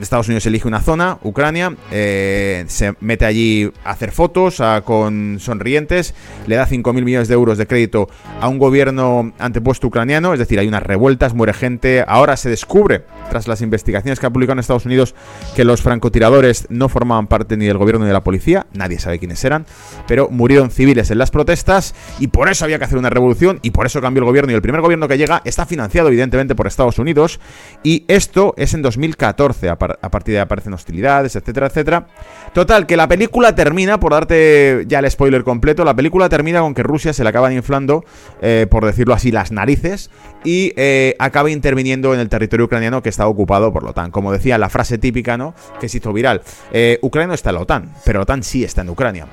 Estados 0.00 0.28
Unidos 0.28 0.46
elige 0.46 0.68
una 0.68 0.80
zona, 0.80 1.18
Ucrania, 1.22 1.74
eh, 1.90 2.64
se 2.68 2.94
mete 3.00 3.24
allí 3.24 3.70
a 3.84 3.90
hacer 3.90 4.12
fotos 4.12 4.62
con 4.84 5.38
sonrientes, 5.40 6.14
le 6.46 6.56
da 6.56 6.66
5.000 6.66 7.02
millones 7.02 7.28
de 7.28 7.34
euros 7.34 7.58
de 7.58 7.66
crédito 7.66 8.08
a 8.40 8.48
un 8.48 8.58
gobierno 8.58 9.32
antepuesto 9.38 9.88
ucraniano, 9.88 10.32
es 10.32 10.38
decir, 10.38 10.58
hay 10.58 10.68
unas 10.68 10.82
revueltas, 10.82 11.34
muere 11.34 11.52
gente, 11.52 12.04
ahora 12.06 12.36
se 12.36 12.48
descubre, 12.48 13.04
tras 13.30 13.48
las 13.48 13.60
investigaciones 13.60 14.20
que 14.20 14.26
ha 14.26 14.30
publicado 14.30 14.54
en 14.54 14.60
Estados 14.60 14.86
Unidos, 14.86 15.14
que 15.54 15.64
los 15.64 15.82
francotiradores 15.82 16.66
no 16.70 16.88
formaban 16.88 17.26
parte 17.26 17.56
ni 17.56 17.66
del 17.66 17.78
gobierno 17.78 18.04
ni 18.04 18.08
de 18.08 18.12
la 18.12 18.24
policía, 18.24 18.66
nadie 18.72 18.98
sabe 18.98 19.18
quiénes 19.18 19.44
eran, 19.44 19.66
pero 20.06 20.28
murieron 20.30 20.70
civiles 20.70 21.10
en 21.10 21.18
las 21.18 21.30
protestas 21.30 21.94
y 22.18 22.28
por 22.28 22.48
eso 22.48 22.64
había 22.64 22.78
que 22.78 22.84
hacer 22.84 22.98
una 22.98 23.10
revolución 23.10 23.58
y 23.62 23.70
por 23.70 23.86
eso 23.86 24.00
cambió 24.00 24.20
el 24.22 24.26
gobierno. 24.26 24.52
Y 24.52 24.54
el 24.54 24.62
primer 24.62 24.80
gobierno 24.80 25.08
que 25.08 25.18
llega 25.18 25.42
está 25.44 25.66
financiado 25.66 26.08
evidentemente 26.08 26.54
por 26.54 26.66
Estados 26.66 26.98
Unidos 26.98 27.40
y 27.82 28.04
esto 28.08 28.54
es 28.56 28.74
en 28.74 28.82
2014, 28.82 29.68
a 29.78 30.10
partir 30.10 30.32
de 30.32 30.38
ahí 30.38 30.42
aparecen 30.42 30.72
hostilidades, 30.72 31.36
etcétera, 31.36 31.68
etcétera. 31.68 32.06
Total, 32.52 32.86
que 32.86 32.96
la 32.96 33.08
película 33.08 33.54
termina, 33.54 34.00
por 34.00 34.12
darte 34.12 34.84
ya 34.86 34.98
el 34.98 35.10
spoiler 35.10 35.44
completo, 35.44 35.84
la 35.84 35.94
película 35.94 36.28
termina 36.28 36.60
con 36.60 36.74
que 36.74 36.82
Rusia 36.82 37.12
se 37.12 37.22
le 37.22 37.30
acaba 37.30 37.52
inflando, 37.52 38.04
eh, 38.42 38.66
por 38.70 38.84
decirlo 38.84 39.14
así, 39.14 39.30
las 39.30 39.52
narices 39.52 40.10
y 40.44 40.72
eh, 40.76 41.14
acaba 41.18 41.50
interviniendo 41.50 42.14
en 42.14 42.20
el 42.20 42.28
territorio 42.28 42.66
ucraniano 42.66 43.02
que 43.02 43.08
está 43.08 43.26
ocupado 43.26 43.72
por 43.72 43.82
la 43.82 43.90
OTAN. 43.90 44.10
Como 44.10 44.32
decía 44.32 44.58
la 44.58 44.68
frase 44.68 44.98
típica, 44.98 45.36
¿no? 45.36 45.54
Que 45.80 45.88
se 45.88 45.98
hizo 45.98 46.12
viral. 46.12 46.42
Eh, 46.72 46.98
Ucrania 47.02 47.28
no 47.28 47.34
está 47.34 47.50
en 47.50 47.56
la 47.56 47.62
OTAN, 47.62 47.92
pero 48.04 48.18
la 48.18 48.22
OTAN 48.24 48.42
sí 48.42 48.64
está 48.64 48.82
en 48.82 48.90
Ucrania. 48.90 49.26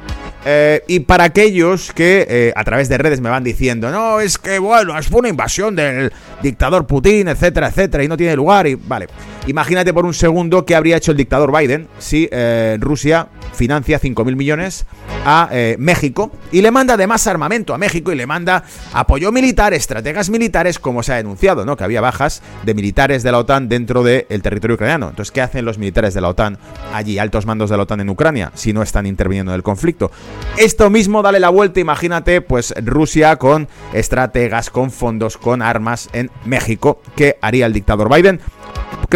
Y 0.88 1.00
para 1.00 1.24
aquellos 1.24 1.92
que 1.92 2.54
a 2.56 2.64
través 2.64 2.88
de 2.88 3.00
redes 3.00 3.20
me 3.20 3.30
van 3.30 3.44
diciendo, 3.44 3.90
no, 3.90 4.20
es 4.20 4.38
que 4.38 4.60
bueno, 4.60 4.96
es 4.98 5.10
una 5.10 5.30
invasión 5.30 5.76
del 5.76 6.12
dictador 6.44 6.86
Putin, 6.86 7.30
etcétera, 7.30 7.70
etcétera, 7.70 8.04
y 8.04 8.08
no 8.08 8.16
tiene 8.16 8.36
lugar, 8.36 8.68
y 8.68 8.76
vale. 8.76 9.08
Imagínate 9.48 9.94
por 9.94 10.06
un 10.06 10.14
segundo 10.14 10.35
qué 10.66 10.76
habría 10.76 10.98
hecho 10.98 11.12
el 11.12 11.18
dictador 11.18 11.56
Biden 11.58 11.88
si 11.98 12.30
Rusia 12.80 13.28
financia 13.54 14.00
5.000 14.02 14.36
millones 14.36 14.86
a 15.26 15.50
México 15.78 16.32
y 16.52 16.62
le 16.62 16.72
manda 16.72 16.96
además 16.96 17.26
armamento 17.28 17.74
a 17.74 17.78
México 17.78 18.12
y 18.12 18.16
le 18.16 18.28
manda 18.28 18.64
apoyo 18.94 19.32
militar, 19.32 19.74
estrategas 19.74 20.30
militares, 20.30 20.78
como 20.78 21.04
se 21.04 21.14
ha 21.14 21.16
denunciado, 21.18 21.66
¿no? 21.66 21.78
Que 21.78 21.84
había 21.84 22.02
bajas 22.02 22.42
de 22.64 22.74
militares 22.74 23.24
de 23.24 23.32
la 23.32 23.40
OTAN 23.40 23.70
dentro 23.70 24.04
del 24.04 24.42
territorio 24.42 24.76
ucraniano. 24.76 25.10
Entonces, 25.10 25.32
¿qué 25.32 25.42
hacen 25.42 25.66
los 25.66 25.78
militares 25.78 26.14
de 26.14 26.22
la 26.22 26.30
OTAN 26.30 26.58
allí, 26.94 27.18
altos 27.18 27.46
mandos 27.46 27.70
de 27.70 27.78
la 27.78 27.84
OTAN 27.84 28.02
en 28.02 28.10
Ucrania, 28.10 28.52
si 28.56 28.74
no 28.74 28.82
están 28.82 29.06
interviniendo 29.06 29.52
en 29.52 29.56
el 29.56 29.64
conflicto? 29.64 30.12
Esto 30.58 30.90
mismo, 30.90 31.22
dale 31.22 31.40
la 31.40 31.50
vuelta, 31.50 31.80
imagínate, 31.80 32.42
pues 32.42 32.74
Rusia 32.84 33.38
con 33.38 33.68
estrategas, 33.94 34.70
con 34.70 34.92
fondos, 34.92 35.38
con 35.38 35.62
armas 35.62 36.10
en 36.14 36.30
México, 36.46 37.02
¿qué 37.16 37.38
haría 37.42 37.66
el 37.66 37.74
dictador 37.74 38.14
Biden? 38.14 38.42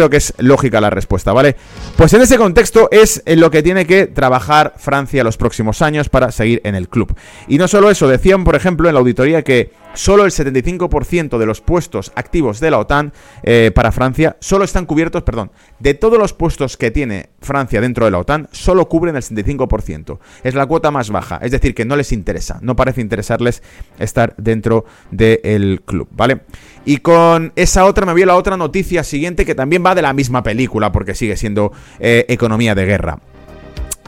Creo 0.00 0.08
que 0.08 0.16
es 0.16 0.32
lógica 0.38 0.80
la 0.80 0.88
respuesta, 0.88 1.34
¿vale? 1.34 1.56
Pues 1.98 2.14
en 2.14 2.22
ese 2.22 2.38
contexto 2.38 2.88
es 2.90 3.22
en 3.26 3.38
lo 3.38 3.50
que 3.50 3.62
tiene 3.62 3.84
que 3.84 4.06
trabajar 4.06 4.72
Francia 4.78 5.22
los 5.22 5.36
próximos 5.36 5.82
años 5.82 6.08
para 6.08 6.32
seguir 6.32 6.62
en 6.64 6.74
el 6.74 6.88
club. 6.88 7.14
Y 7.48 7.58
no 7.58 7.68
solo 7.68 7.90
eso, 7.90 8.08
decían, 8.08 8.42
por 8.42 8.54
ejemplo, 8.56 8.88
en 8.88 8.94
la 8.94 9.00
auditoría 9.00 9.42
que 9.42 9.72
solo 9.94 10.24
el 10.24 10.30
75% 10.30 11.38
de 11.38 11.46
los 11.46 11.60
puestos 11.60 12.12
activos 12.14 12.60
de 12.60 12.70
la 12.70 12.78
OTAN 12.78 13.12
eh, 13.42 13.70
para 13.74 13.92
Francia 13.92 14.36
solo 14.40 14.64
están 14.64 14.86
cubiertos, 14.86 15.22
perdón, 15.22 15.50
de 15.78 15.94
todos 15.94 16.18
los 16.18 16.32
puestos 16.32 16.76
que 16.76 16.90
tiene 16.90 17.30
Francia 17.40 17.80
dentro 17.80 18.04
de 18.04 18.10
la 18.10 18.18
OTAN, 18.18 18.48
solo 18.52 18.88
cubren 18.88 19.16
el 19.16 19.22
75%. 19.22 20.18
Es 20.44 20.54
la 20.54 20.66
cuota 20.66 20.90
más 20.90 21.10
baja, 21.10 21.38
es 21.42 21.50
decir, 21.50 21.74
que 21.74 21.84
no 21.84 21.96
les 21.96 22.12
interesa, 22.12 22.58
no 22.62 22.76
parece 22.76 23.00
interesarles 23.00 23.62
estar 23.98 24.34
dentro 24.36 24.84
del 25.10 25.82
club, 25.84 26.08
¿vale? 26.12 26.42
Y 26.84 26.98
con 26.98 27.52
esa 27.56 27.84
otra 27.84 28.06
me 28.06 28.20
a 28.22 28.26
la 28.26 28.36
otra 28.36 28.56
noticia 28.56 29.04
siguiente 29.04 29.44
que 29.44 29.54
también 29.54 29.84
va 29.84 29.94
de 29.94 30.02
la 30.02 30.12
misma 30.12 30.42
película 30.42 30.92
porque 30.92 31.14
sigue 31.14 31.36
siendo 31.36 31.72
eh, 31.98 32.26
economía 32.28 32.74
de 32.74 32.86
guerra 32.86 33.18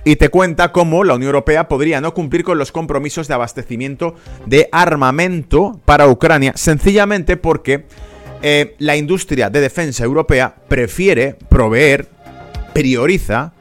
y 0.05 0.17
te 0.17 0.29
cuenta 0.29 0.73
cómo 0.73 1.05
la 1.05 1.15
Unión 1.15 1.29
Europea 1.29 1.69
podría 1.69 2.01
no 2.01 2.15
cumplir 2.15 2.45
con 2.45 2.59
los 2.59 2.73
compromisos 2.73 3.29
de 3.29 3.35
abastecimiento 3.35 4.15
de 4.47 4.69
armamento 4.73 5.81
para 5.85 6.09
Ucrania, 6.09 6.53
sencillamente 6.57 7.37
porque 7.37 7.87
eh, 8.43 8.75
la 8.79 8.97
industria 8.97 9.51
de 9.51 9.61
defensa 9.61 10.03
europea 10.05 10.57
prefiere 10.69 11.37
proveer, 11.49 12.09
prioriza 12.73 13.53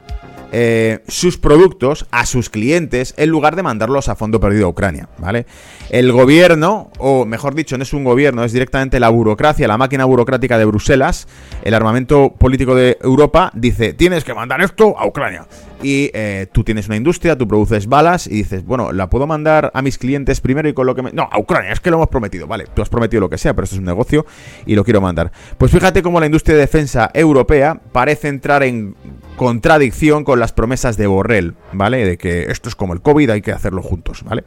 eh, 0.54 1.00
sus 1.08 1.38
productos 1.38 2.06
a 2.10 2.26
sus 2.26 2.50
clientes 2.50 3.14
en 3.16 3.30
lugar 3.30 3.56
de 3.56 3.62
mandarlos 3.62 4.10
a 4.10 4.14
fondo 4.14 4.38
perdido 4.38 4.66
a 4.66 4.68
Ucrania, 4.68 5.08
¿vale? 5.18 5.46
El 5.88 6.12
gobierno, 6.12 6.90
o 6.98 7.24
mejor 7.24 7.54
dicho, 7.54 7.78
no 7.78 7.82
es 7.82 7.92
un 7.94 8.04
gobierno, 8.04 8.44
es 8.44 8.52
directamente 8.52 9.00
la 9.00 9.08
burocracia, 9.08 9.66
la 9.66 9.78
máquina 9.78 10.04
burocrática 10.04 10.58
de 10.58 10.66
Bruselas, 10.66 11.26
el 11.62 11.72
armamento 11.72 12.34
político 12.38 12.74
de 12.74 12.98
Europa, 13.02 13.50
dice, 13.54 13.94
tienes 13.94 14.24
que 14.24 14.34
mandar 14.34 14.60
esto 14.60 14.98
a 14.98 15.06
Ucrania. 15.06 15.46
Y 15.82 16.10
eh, 16.14 16.46
tú 16.52 16.62
tienes 16.62 16.86
una 16.86 16.96
industria, 16.96 17.36
tú 17.36 17.48
produces 17.48 17.88
balas 17.88 18.28
y 18.28 18.34
dices, 18.34 18.64
bueno, 18.64 18.92
la 18.92 19.10
puedo 19.10 19.26
mandar 19.26 19.72
a 19.74 19.82
mis 19.82 19.98
clientes 19.98 20.40
primero 20.40 20.68
y 20.68 20.74
con 20.74 20.86
lo 20.86 20.94
que 20.94 21.02
me... 21.02 21.12
No, 21.12 21.28
a 21.30 21.38
Ucrania, 21.40 21.72
es 21.72 21.80
que 21.80 21.90
lo 21.90 21.96
hemos 21.96 22.08
prometido, 22.08 22.46
vale, 22.46 22.66
tú 22.72 22.82
has 22.82 22.88
prometido 22.88 23.20
lo 23.20 23.28
que 23.28 23.38
sea, 23.38 23.54
pero 23.54 23.64
esto 23.64 23.76
es 23.76 23.80
un 23.80 23.86
negocio 23.86 24.24
y 24.64 24.76
lo 24.76 24.84
quiero 24.84 25.00
mandar. 25.00 25.32
Pues 25.58 25.72
fíjate 25.72 26.02
cómo 26.02 26.20
la 26.20 26.26
industria 26.26 26.54
de 26.54 26.60
defensa 26.60 27.10
europea 27.14 27.80
parece 27.90 28.28
entrar 28.28 28.62
en 28.62 28.94
contradicción 29.36 30.24
con 30.24 30.38
las 30.38 30.52
promesas 30.52 30.96
de 30.96 31.06
Borrell, 31.06 31.54
¿vale? 31.72 32.04
De 32.04 32.18
que 32.18 32.50
esto 32.50 32.68
es 32.68 32.74
como 32.74 32.92
el 32.92 33.00
COVID, 33.00 33.30
hay 33.30 33.42
que 33.42 33.52
hacerlo 33.52 33.82
juntos, 33.82 34.22
¿vale? 34.24 34.44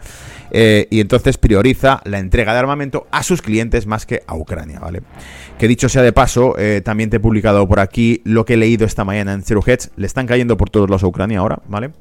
Eh, 0.52 0.88
y 0.90 1.00
entonces 1.00 1.38
prioriza 1.38 2.02
la 2.06 2.20
entrega 2.20 2.54
de 2.54 2.60
armamento 2.60 3.08
a 3.12 3.24
sus 3.24 3.42
clientes 3.42 3.88
más 3.88 4.06
que 4.06 4.24
a 4.28 4.36
Ucrania, 4.36 4.80
¿vale? 4.80 5.02
Que 5.58 5.68
dicho 5.68 5.90
sea 5.90 6.02
de 6.02 6.14
paso, 6.14 6.58
eh, 6.58 6.82
también 6.84 7.10
te 7.10 7.18
he 7.18 7.20
publicado 7.20 7.68
por 7.68 7.80
aquí 7.80 8.22
lo 8.24 8.46
que 8.46 8.54
he 8.54 8.58
leído 8.58 8.86
esta 8.86 9.04
mañana 9.04 9.34
en 9.34 9.44
Zero 9.44 9.62
Heads. 9.66 9.92
Le 9.96 10.06
están 10.08 10.28
cayendo 10.28 10.58
por 10.58 10.70
todos 10.70 10.90
los 10.90 11.04
a 11.04 11.08
Ucrania 11.08 11.40
ahora, 11.40 11.60
¿vale? 11.68 11.92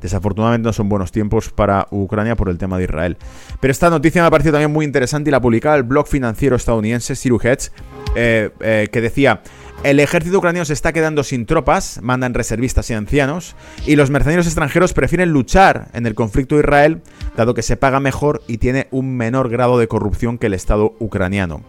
Desafortunadamente 0.00 0.66
no 0.66 0.72
son 0.72 0.88
buenos 0.88 1.12
tiempos 1.12 1.50
para 1.50 1.86
Ucrania 1.90 2.36
por 2.36 2.48
el 2.48 2.58
tema 2.58 2.78
de 2.78 2.84
Israel. 2.84 3.16
Pero 3.60 3.70
esta 3.72 3.90
noticia 3.90 4.22
me 4.22 4.28
ha 4.28 4.30
parecido 4.30 4.52
también 4.52 4.72
muy 4.72 4.84
interesante 4.84 5.30
y 5.30 5.32
la 5.32 5.40
publicaba 5.40 5.76
el 5.76 5.82
blog 5.82 6.06
financiero 6.06 6.56
estadounidense 6.56 7.16
Zero 7.16 7.38
Heads, 7.40 7.72
eh, 8.14 8.88
que 8.90 9.00
decía... 9.00 9.42
El 9.82 10.00
ejército 10.00 10.38
ucraniano 10.38 10.64
se 10.64 10.72
está 10.72 10.94
quedando 10.94 11.22
sin 11.22 11.44
tropas, 11.44 12.00
mandan 12.00 12.32
reservistas 12.32 12.88
y 12.88 12.94
ancianos, 12.94 13.54
y 13.84 13.96
los 13.96 14.08
mercenarios 14.08 14.46
extranjeros 14.46 14.94
prefieren 14.94 15.28
luchar 15.28 15.88
en 15.92 16.06
el 16.06 16.14
conflicto 16.14 16.54
de 16.54 16.62
Israel, 16.62 17.02
dado 17.36 17.52
que 17.52 17.60
se 17.60 17.76
paga 17.76 18.00
mejor 18.00 18.40
y 18.46 18.56
tiene 18.56 18.88
un 18.92 19.14
menor 19.14 19.50
grado 19.50 19.76
de 19.76 19.86
corrupción 19.86 20.38
que 20.38 20.46
el 20.46 20.54
Estado 20.54 20.94
ucraniano. 21.00 21.60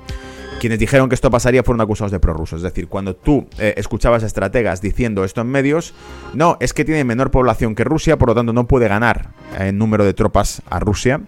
Quienes 0.59 0.79
dijeron 0.79 1.09
que 1.09 1.15
esto 1.15 1.29
pasaría 1.29 1.63
fueron 1.63 1.81
acusados 1.81 2.11
de 2.11 2.19
prorrusos. 2.19 2.57
Es 2.57 2.63
decir, 2.63 2.87
cuando 2.87 3.15
tú 3.15 3.47
eh, 3.59 3.73
escuchabas 3.77 4.23
estrategas 4.23 4.81
diciendo 4.81 5.23
esto 5.23 5.41
en 5.41 5.47
medios, 5.47 5.93
no, 6.33 6.57
es 6.59 6.73
que 6.73 6.85
tiene 6.85 7.03
menor 7.03 7.29
población 7.29 7.75
que 7.75 7.83
Rusia, 7.83 8.17
por 8.17 8.29
lo 8.29 8.35
tanto 8.35 8.53
no 8.53 8.67
puede 8.67 8.87
ganar 8.87 9.29
en 9.59 9.77
número 9.77 10.05
de 10.05 10.13
tropas 10.13 10.61
a 10.69 10.79
Rusia. 10.79 11.21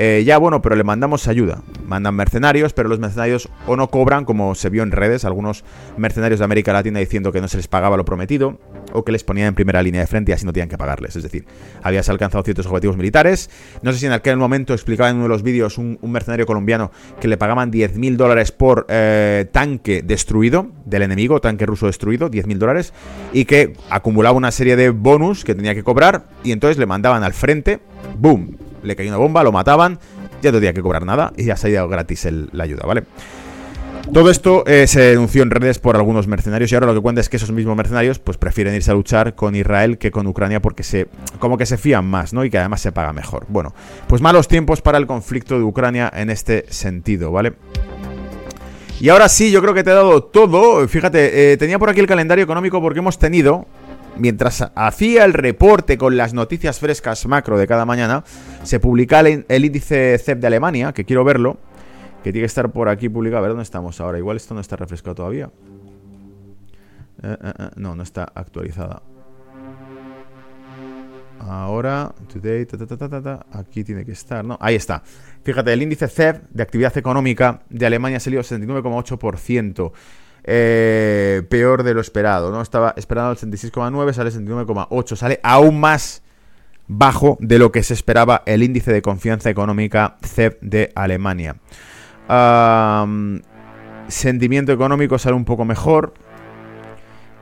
Eh, 0.00 0.22
ya 0.24 0.38
bueno, 0.38 0.62
pero 0.62 0.76
le 0.76 0.84
mandamos 0.84 1.26
ayuda. 1.26 1.60
Mandan 1.84 2.14
mercenarios, 2.14 2.72
pero 2.72 2.88
los 2.88 3.00
mercenarios 3.00 3.48
o 3.66 3.74
no 3.74 3.88
cobran, 3.88 4.24
como 4.24 4.54
se 4.54 4.70
vio 4.70 4.84
en 4.84 4.92
redes, 4.92 5.24
algunos 5.24 5.64
mercenarios 5.96 6.38
de 6.38 6.44
América 6.44 6.72
Latina 6.72 7.00
diciendo 7.00 7.32
que 7.32 7.40
no 7.40 7.48
se 7.48 7.56
les 7.56 7.66
pagaba 7.66 7.96
lo 7.96 8.04
prometido, 8.04 8.60
o 8.92 9.04
que 9.04 9.10
les 9.10 9.24
ponían 9.24 9.48
en 9.48 9.54
primera 9.56 9.82
línea 9.82 10.00
de 10.00 10.06
frente 10.06 10.30
y 10.30 10.34
así 10.34 10.46
no 10.46 10.52
tenían 10.52 10.68
que 10.68 10.78
pagarles. 10.78 11.16
Es 11.16 11.24
decir, 11.24 11.46
habías 11.82 12.08
alcanzado 12.08 12.44
ciertos 12.44 12.66
objetivos 12.66 12.96
militares. 12.96 13.50
No 13.82 13.92
sé 13.92 13.98
si 13.98 14.06
en 14.06 14.12
aquel 14.12 14.36
momento 14.36 14.72
explicaba 14.72 15.10
en 15.10 15.16
uno 15.16 15.24
de 15.24 15.30
los 15.30 15.42
vídeos 15.42 15.78
un, 15.78 15.98
mercenario 16.02 16.46
colombiano 16.46 16.92
que 17.20 17.26
le 17.26 17.36
pagaban 17.36 17.72
10.000 17.72 18.16
dólares 18.16 18.52
por 18.52 18.67
eh, 18.88 19.46
tanque 19.52 20.02
destruido 20.02 20.68
del 20.84 21.02
enemigo, 21.02 21.40
tanque 21.40 21.66
ruso 21.66 21.86
destruido, 21.86 22.30
10.000 22.30 22.58
dólares, 22.58 22.92
y 23.32 23.44
que 23.44 23.74
acumulaba 23.90 24.36
una 24.36 24.50
serie 24.50 24.76
de 24.76 24.90
bonus 24.90 25.44
que 25.44 25.54
tenía 25.54 25.74
que 25.74 25.82
cobrar 25.82 26.24
y 26.44 26.52
entonces 26.52 26.78
le 26.78 26.86
mandaban 26.86 27.22
al 27.22 27.32
frente, 27.32 27.80
¡boom! 28.18 28.56
le 28.82 28.96
cayó 28.96 29.08
una 29.08 29.18
bomba, 29.18 29.42
lo 29.42 29.52
mataban, 29.52 29.98
ya 30.42 30.52
no 30.52 30.58
tenía 30.58 30.72
que 30.72 30.82
cobrar 30.82 31.04
nada 31.04 31.32
y 31.36 31.44
ya 31.44 31.56
se 31.56 31.68
ha 31.68 31.70
ido 31.70 31.88
gratis 31.88 32.28
la 32.52 32.64
ayuda, 32.64 32.86
¿vale? 32.86 33.04
Todo 34.12 34.30
esto 34.30 34.64
eh, 34.66 34.86
se 34.86 35.00
denunció 35.02 35.42
en 35.42 35.50
redes 35.50 35.78
por 35.78 35.96
algunos 35.96 36.26
mercenarios 36.26 36.72
y 36.72 36.74
ahora 36.74 36.86
lo 36.86 36.94
que 36.94 37.00
cuenta 37.00 37.20
es 37.20 37.28
que 37.28 37.36
esos 37.36 37.52
mismos 37.52 37.76
mercenarios 37.76 38.18
pues 38.18 38.38
prefieren 38.38 38.74
irse 38.74 38.90
a 38.90 38.94
luchar 38.94 39.34
con 39.34 39.54
Israel 39.54 39.98
que 39.98 40.10
con 40.10 40.26
Ucrania 40.26 40.62
porque 40.62 40.82
se 40.82 41.08
como 41.38 41.58
que 41.58 41.66
se 41.66 41.76
fían 41.76 42.06
más, 42.06 42.32
¿no? 42.32 42.42
Y 42.42 42.48
que 42.48 42.56
además 42.56 42.80
se 42.80 42.90
paga 42.90 43.12
mejor. 43.12 43.44
Bueno, 43.48 43.74
pues 44.06 44.22
malos 44.22 44.48
tiempos 44.48 44.80
para 44.80 44.96
el 44.96 45.06
conflicto 45.06 45.58
de 45.58 45.64
Ucrania 45.64 46.10
en 46.14 46.30
este 46.30 46.64
sentido, 46.70 47.32
¿vale? 47.32 47.52
Y 49.00 49.10
ahora 49.10 49.28
sí, 49.28 49.52
yo 49.52 49.60
creo 49.62 49.74
que 49.74 49.84
te 49.84 49.90
he 49.90 49.94
dado 49.94 50.24
todo. 50.24 50.86
Fíjate, 50.88 51.52
eh, 51.52 51.56
tenía 51.56 51.78
por 51.78 51.88
aquí 51.88 52.00
el 52.00 52.06
calendario 52.06 52.42
económico 52.42 52.80
porque 52.80 52.98
hemos 52.98 53.18
tenido 53.18 53.66
mientras 54.16 54.70
hacía 54.74 55.24
el 55.24 55.32
reporte 55.32 55.96
con 55.96 56.16
las 56.16 56.34
noticias 56.34 56.80
frescas 56.80 57.24
macro 57.26 57.56
de 57.56 57.66
cada 57.66 57.84
mañana, 57.84 58.24
se 58.64 58.80
publica 58.80 59.20
el, 59.20 59.64
índice 59.64 60.18
CEP 60.18 60.40
de 60.40 60.46
Alemania, 60.48 60.92
que 60.92 61.04
quiero 61.04 61.22
verlo, 61.24 61.58
que 62.24 62.32
tiene 62.32 62.42
que 62.42 62.46
estar 62.46 62.70
por 62.70 62.88
aquí 62.88 63.08
publicado. 63.08 63.38
A 63.38 63.42
ver 63.42 63.50
dónde 63.50 63.62
estamos 63.62 64.00
ahora. 64.00 64.18
Igual 64.18 64.36
esto 64.36 64.54
no 64.54 64.60
está 64.60 64.76
refrescado 64.76 65.14
todavía. 65.14 65.50
Eh, 67.22 67.36
eh, 67.40 67.68
no, 67.76 67.94
no 67.94 68.02
está 68.02 68.24
actualizada. 68.34 69.02
Ahora, 71.40 72.12
today, 72.32 72.66
aquí 73.52 73.84
tiene 73.84 74.04
que 74.04 74.12
estar, 74.12 74.44
¿no? 74.44 74.58
Ahí 74.60 74.74
está. 74.74 75.02
Fíjate, 75.44 75.72
el 75.72 75.82
índice 75.82 76.08
CEP 76.08 76.42
de 76.50 76.62
actividad 76.62 76.96
económica 76.98 77.62
de 77.70 77.86
Alemania 77.86 78.20
salido 78.20 78.42
69,8%. 78.42 79.92
Eh, 80.44 81.42
peor 81.50 81.82
de 81.82 81.94
lo 81.94 82.00
esperado, 82.00 82.50
¿no? 82.50 82.62
Estaba 82.62 82.94
esperando 82.96 83.32
el 83.32 83.38
66,9, 83.38 84.12
sale 84.12 84.30
69,8, 84.30 85.16
sale 85.16 85.40
aún 85.42 85.78
más 85.78 86.22
bajo 86.86 87.36
de 87.40 87.58
lo 87.58 87.70
que 87.70 87.82
se 87.82 87.92
esperaba 87.94 88.42
el 88.46 88.62
índice 88.62 88.92
de 88.92 89.02
confianza 89.02 89.50
económica 89.50 90.16
CEP 90.22 90.58
de 90.62 90.90
Alemania. 90.94 91.56
sentimiento 94.08 94.72
económico 94.72 95.18
sale 95.18 95.36
un 95.36 95.44
poco 95.44 95.64
mejor. 95.64 96.14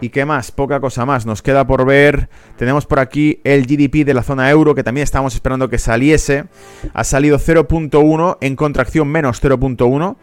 ¿Y 0.01 0.11
qué 0.11 0.25
más? 0.27 0.53
Poca 0.53 0.81
cosa 0.81 1.07
más. 1.07 1.25
Nos 1.25 1.43
queda 1.43 1.67
por 1.67 1.87
ver. 1.87 2.29
Tenemos 2.57 2.87
por 2.87 2.99
aquí 2.99 3.41
el 3.45 3.67
GDP 3.67 4.05
de 4.05 4.15
la 4.15 4.23
zona 4.23 4.51
euro, 4.51 4.75
que 4.75 4.85
también 4.85 5.05
estábamos 5.05 5.35
esperando 5.35 5.71
que 5.71 5.79
saliese. 5.79 6.45
Ha 6.93 7.05
salido 7.05 7.39
0.1 7.39 8.39
en 8.41 8.57
contracción 8.57 9.09
menos 9.09 9.43
0.1. 9.43 10.17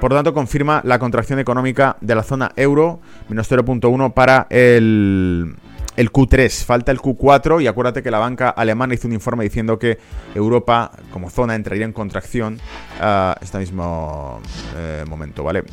Por 0.00 0.10
lo 0.10 0.16
tanto, 0.16 0.32
confirma 0.32 0.80
la 0.84 0.98
contracción 0.98 1.40
económica 1.40 1.96
de 2.00 2.14
la 2.14 2.22
zona 2.22 2.52
euro, 2.56 3.00
menos 3.28 3.50
0.1 3.50 4.14
para 4.14 4.46
el, 4.48 5.56
el 5.96 6.10
Q3, 6.10 6.64
falta 6.64 6.90
el 6.90 7.00
Q4 7.00 7.62
y 7.62 7.66
acuérdate 7.66 8.02
que 8.02 8.10
la 8.10 8.18
banca 8.18 8.48
alemana 8.48 8.94
hizo 8.94 9.06
un 9.06 9.12
informe 9.12 9.44
diciendo 9.44 9.78
que 9.78 9.98
Europa 10.34 10.90
como 11.12 11.28
zona 11.28 11.54
entraría 11.54 11.84
en 11.84 11.92
contracción 11.92 12.58
a 12.98 13.36
este 13.42 13.58
mismo 13.58 14.40
eh, 14.74 15.04
momento, 15.06 15.44
¿vale? 15.44 15.64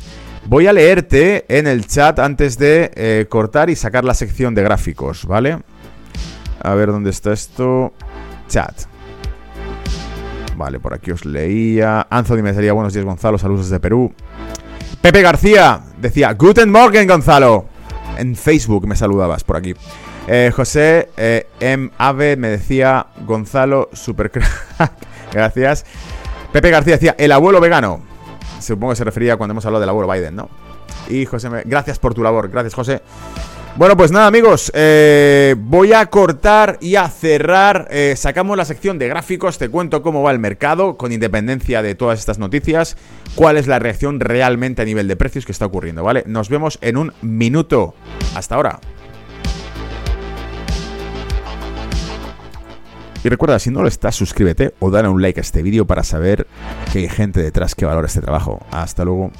Voy 0.48 0.66
a 0.66 0.72
leerte 0.72 1.44
en 1.50 1.66
el 1.66 1.86
chat 1.86 2.18
antes 2.18 2.56
de 2.56 2.90
eh, 2.94 3.26
cortar 3.28 3.68
y 3.68 3.76
sacar 3.76 4.02
la 4.02 4.14
sección 4.14 4.54
de 4.54 4.62
gráficos, 4.62 5.26
¿vale? 5.26 5.58
A 6.62 6.72
ver 6.72 6.90
dónde 6.90 7.10
está 7.10 7.34
esto. 7.34 7.92
Chat. 8.48 8.84
Vale, 10.56 10.80
por 10.80 10.94
aquí 10.94 11.10
os 11.10 11.26
leía. 11.26 12.06
Anthony 12.08 12.36
me 12.36 12.54
decía 12.54 12.72
buenos 12.72 12.94
días 12.94 13.04
Gonzalo, 13.04 13.36
saludos 13.36 13.66
desde 13.66 13.78
Perú. 13.78 14.10
Pepe 15.02 15.20
García 15.20 15.82
decía, 16.00 16.32
Guten 16.32 16.72
Morgen 16.72 17.06
Gonzalo. 17.06 17.66
En 18.16 18.34
Facebook 18.34 18.86
me 18.86 18.96
saludabas 18.96 19.44
por 19.44 19.56
aquí. 19.56 19.74
Eh, 20.26 20.50
José 20.56 21.10
eh, 21.18 21.46
M. 21.60 21.90
Ave 21.98 22.36
me 22.38 22.48
decía, 22.48 23.08
Gonzalo, 23.26 23.90
super 23.92 24.32
Gracias. 25.30 25.84
Pepe 26.52 26.70
García 26.70 26.94
decía, 26.94 27.14
el 27.18 27.32
abuelo 27.32 27.60
vegano. 27.60 28.07
Supongo 28.60 28.92
que 28.92 28.96
se 28.96 29.04
refería 29.04 29.36
cuando 29.36 29.52
hemos 29.52 29.64
hablado 29.66 29.80
del 29.80 29.90
abuelo 29.90 30.12
Biden, 30.12 30.36
¿no? 30.36 30.48
Y 31.08 31.24
José, 31.26 31.48
gracias 31.64 31.98
por 31.98 32.14
tu 32.14 32.22
labor. 32.22 32.48
Gracias, 32.48 32.74
José. 32.74 33.02
Bueno, 33.76 33.96
pues 33.96 34.10
nada 34.10 34.26
amigos, 34.26 34.72
eh, 34.74 35.54
voy 35.56 35.92
a 35.92 36.06
cortar 36.06 36.78
y 36.80 36.96
a 36.96 37.08
cerrar. 37.08 37.86
Eh, 37.92 38.14
sacamos 38.16 38.56
la 38.56 38.64
sección 38.64 38.98
de 38.98 39.06
gráficos, 39.06 39.56
te 39.56 39.68
cuento 39.68 40.02
cómo 40.02 40.20
va 40.20 40.32
el 40.32 40.40
mercado, 40.40 40.96
con 40.96 41.12
independencia 41.12 41.80
de 41.80 41.94
todas 41.94 42.18
estas 42.18 42.40
noticias, 42.40 42.96
cuál 43.36 43.56
es 43.56 43.68
la 43.68 43.78
reacción 43.78 44.18
realmente 44.18 44.82
a 44.82 44.84
nivel 44.84 45.06
de 45.06 45.14
precios 45.14 45.46
que 45.46 45.52
está 45.52 45.66
ocurriendo, 45.66 46.02
¿vale? 46.02 46.24
Nos 46.26 46.48
vemos 46.48 46.78
en 46.82 46.96
un 46.96 47.12
minuto. 47.22 47.94
Hasta 48.34 48.56
ahora. 48.56 48.80
Y 53.24 53.28
recuerda, 53.28 53.58
si 53.58 53.70
no 53.70 53.82
lo 53.82 53.88
estás, 53.88 54.14
suscríbete 54.14 54.74
o 54.78 54.90
dale 54.90 55.08
un 55.08 55.20
like 55.20 55.40
a 55.40 55.42
este 55.42 55.62
vídeo 55.62 55.86
para 55.86 56.04
saber 56.04 56.46
que 56.92 57.00
hay 57.00 57.08
gente 57.08 57.42
detrás 57.42 57.74
que 57.74 57.84
valora 57.84 58.06
este 58.06 58.20
trabajo. 58.20 58.60
Hasta 58.70 59.04
luego. 59.04 59.32